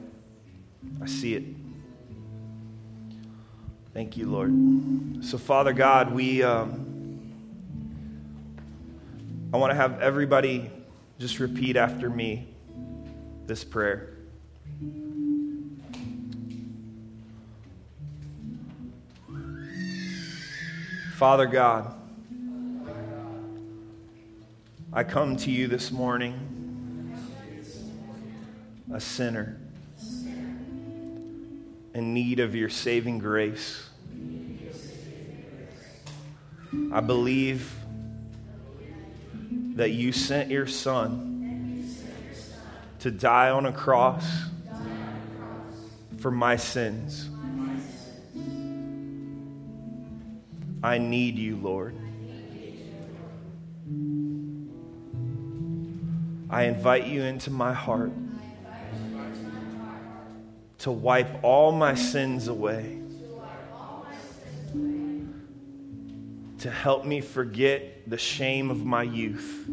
I 1.02 1.06
see 1.06 1.36
it. 1.36 1.44
Thank 3.98 4.16
you, 4.16 4.28
Lord. 4.28 5.26
So, 5.26 5.40
Father 5.40 5.74
God, 5.74 6.14
we, 6.14 6.44
um, 6.44 7.34
I 9.52 9.58
want 9.58 9.72
to 9.72 9.76
have 9.76 10.00
everybody 10.02 10.70
just 11.18 11.40
repeat 11.40 11.76
after 11.76 12.08
me 12.08 12.48
this 13.48 13.64
prayer. 13.64 14.14
Father 21.16 21.48
God, 21.48 22.00
I 24.94 25.04
come 25.06 25.38
to 25.38 25.50
you 25.50 25.68
this 25.68 25.92
morning, 25.92 27.16
a 28.94 29.00
sinner 29.00 29.60
in 31.96 32.14
need 32.14 32.40
of 32.40 32.54
your 32.54 32.70
saving 32.70 33.18
grace. 33.18 33.87
I 36.92 37.02
believe 37.02 37.74
that 39.76 39.92
you 39.92 40.12
sent 40.12 40.50
your 40.50 40.68
son 40.68 41.88
to 43.00 43.12
die 43.12 43.50
on 43.50 43.66
a 43.66 43.72
cross 43.72 44.26
for 46.18 46.32
my 46.32 46.56
sins. 46.56 47.30
I 50.84 50.98
need 50.98 51.38
you, 51.38 51.58
Lord. 51.58 51.96
I 56.50 56.64
invite 56.64 57.08
you 57.08 57.24
into 57.24 57.52
my 57.52 57.74
heart 57.74 58.12
to 60.80 60.92
wipe 60.92 61.44
all 61.44 61.72
my 61.72 61.96
sins 61.96 62.48
away, 62.48 63.02
to 66.60 66.72
help 66.72 67.06
me 67.06 67.22
forget 67.22 68.10
the 68.10 68.18
shame 68.18 68.72
of 68.72 68.84
my 68.84 69.04
youth. 69.04 69.66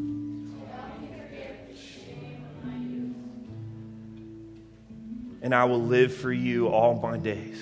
And 5.42 5.54
I 5.54 5.64
will 5.64 5.82
live 5.82 6.14
for 6.14 6.32
you 6.32 6.68
all 6.68 6.94
my 6.94 7.18
days. 7.18 7.60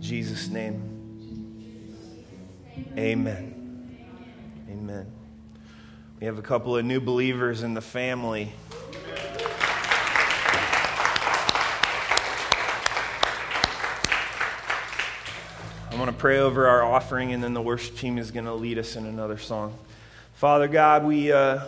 Jesus' 0.00 0.48
name. 0.48 0.82
Amen. 2.96 3.90
Amen. 4.70 5.06
We 6.20 6.26
have 6.26 6.38
a 6.38 6.42
couple 6.42 6.76
of 6.76 6.84
new 6.84 7.00
believers 7.00 7.62
in 7.62 7.74
the 7.74 7.80
family. 7.80 8.52
Want 16.06 16.16
to 16.16 16.20
pray 16.20 16.38
over 16.38 16.68
our 16.68 16.84
offering, 16.84 17.32
and 17.32 17.42
then 17.42 17.52
the 17.52 17.60
worship 17.60 17.96
team 17.96 18.16
is 18.16 18.30
going 18.30 18.44
to 18.44 18.54
lead 18.54 18.78
us 18.78 18.94
in 18.94 19.06
another 19.06 19.36
song. 19.36 19.76
Father 20.34 20.68
God, 20.68 21.04
we, 21.04 21.32
uh, 21.32 21.64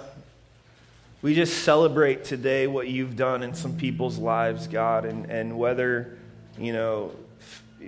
we 1.23 1.35
just 1.35 1.65
celebrate 1.65 2.23
today 2.23 2.69
what 2.69 2.87
you've 2.87 3.17
done 3.17 3.43
in 3.43 3.53
some 3.53 3.77
people's 3.77 4.17
lives, 4.17 4.69
God, 4.69 5.07
and, 5.07 5.29
and 5.29 5.59
whether, 5.59 6.17
you 6.57 6.73
know, 6.73 7.11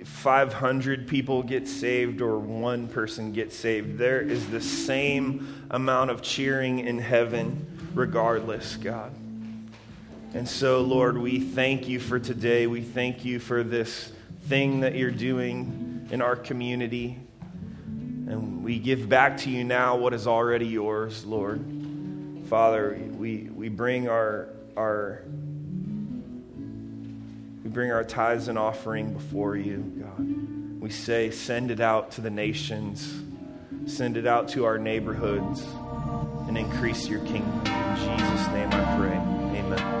500 0.03 1.07
people 1.07 1.41
get 1.41 1.69
saved 1.69 2.19
or 2.19 2.37
one 2.37 2.89
person 2.89 3.31
gets 3.31 3.55
saved, 3.55 3.97
there 3.97 4.19
is 4.19 4.49
the 4.49 4.59
same 4.59 5.65
amount 5.71 6.11
of 6.11 6.21
cheering 6.21 6.79
in 6.79 6.99
heaven, 6.99 7.65
regardless, 7.93 8.75
God. 8.75 9.13
And 10.33 10.45
so, 10.45 10.81
Lord, 10.81 11.17
we 11.17 11.39
thank 11.39 11.87
you 11.87 12.01
for 12.01 12.19
today. 12.19 12.67
We 12.67 12.81
thank 12.81 13.23
you 13.23 13.39
for 13.39 13.63
this 13.63 14.11
thing 14.49 14.81
that 14.81 14.95
you're 14.95 15.11
doing 15.11 15.90
in 16.11 16.21
our 16.21 16.35
community. 16.35 17.17
And 17.85 18.63
we 18.63 18.77
give 18.77 19.09
back 19.09 19.37
to 19.37 19.49
you 19.49 19.63
now 19.63 19.95
what 19.95 20.13
is 20.13 20.27
already 20.27 20.67
yours, 20.67 21.25
Lord. 21.25 21.65
Father, 22.47 22.99
we, 23.17 23.43
we 23.43 23.69
bring 23.69 24.07
our, 24.07 24.49
our 24.77 25.23
we 27.63 27.69
bring 27.69 27.91
our 27.91 28.03
tithes 28.03 28.47
and 28.47 28.59
offering 28.59 29.13
before 29.13 29.55
you, 29.55 29.77
God. 30.01 30.81
We 30.81 30.89
say, 30.89 31.31
send 31.31 31.71
it 31.71 31.79
out 31.79 32.11
to 32.11 32.21
the 32.21 32.29
nations, 32.29 33.21
send 33.85 34.17
it 34.17 34.25
out 34.27 34.49
to 34.49 34.65
our 34.65 34.77
neighborhoods, 34.77 35.63
and 36.47 36.57
increase 36.57 37.07
your 37.07 37.19
kingdom. 37.19 37.61
In 37.65 37.95
Jesus' 37.97 38.47
name 38.47 38.69
I 38.71 38.97
pray. 38.97 39.59
Amen. 39.59 40.00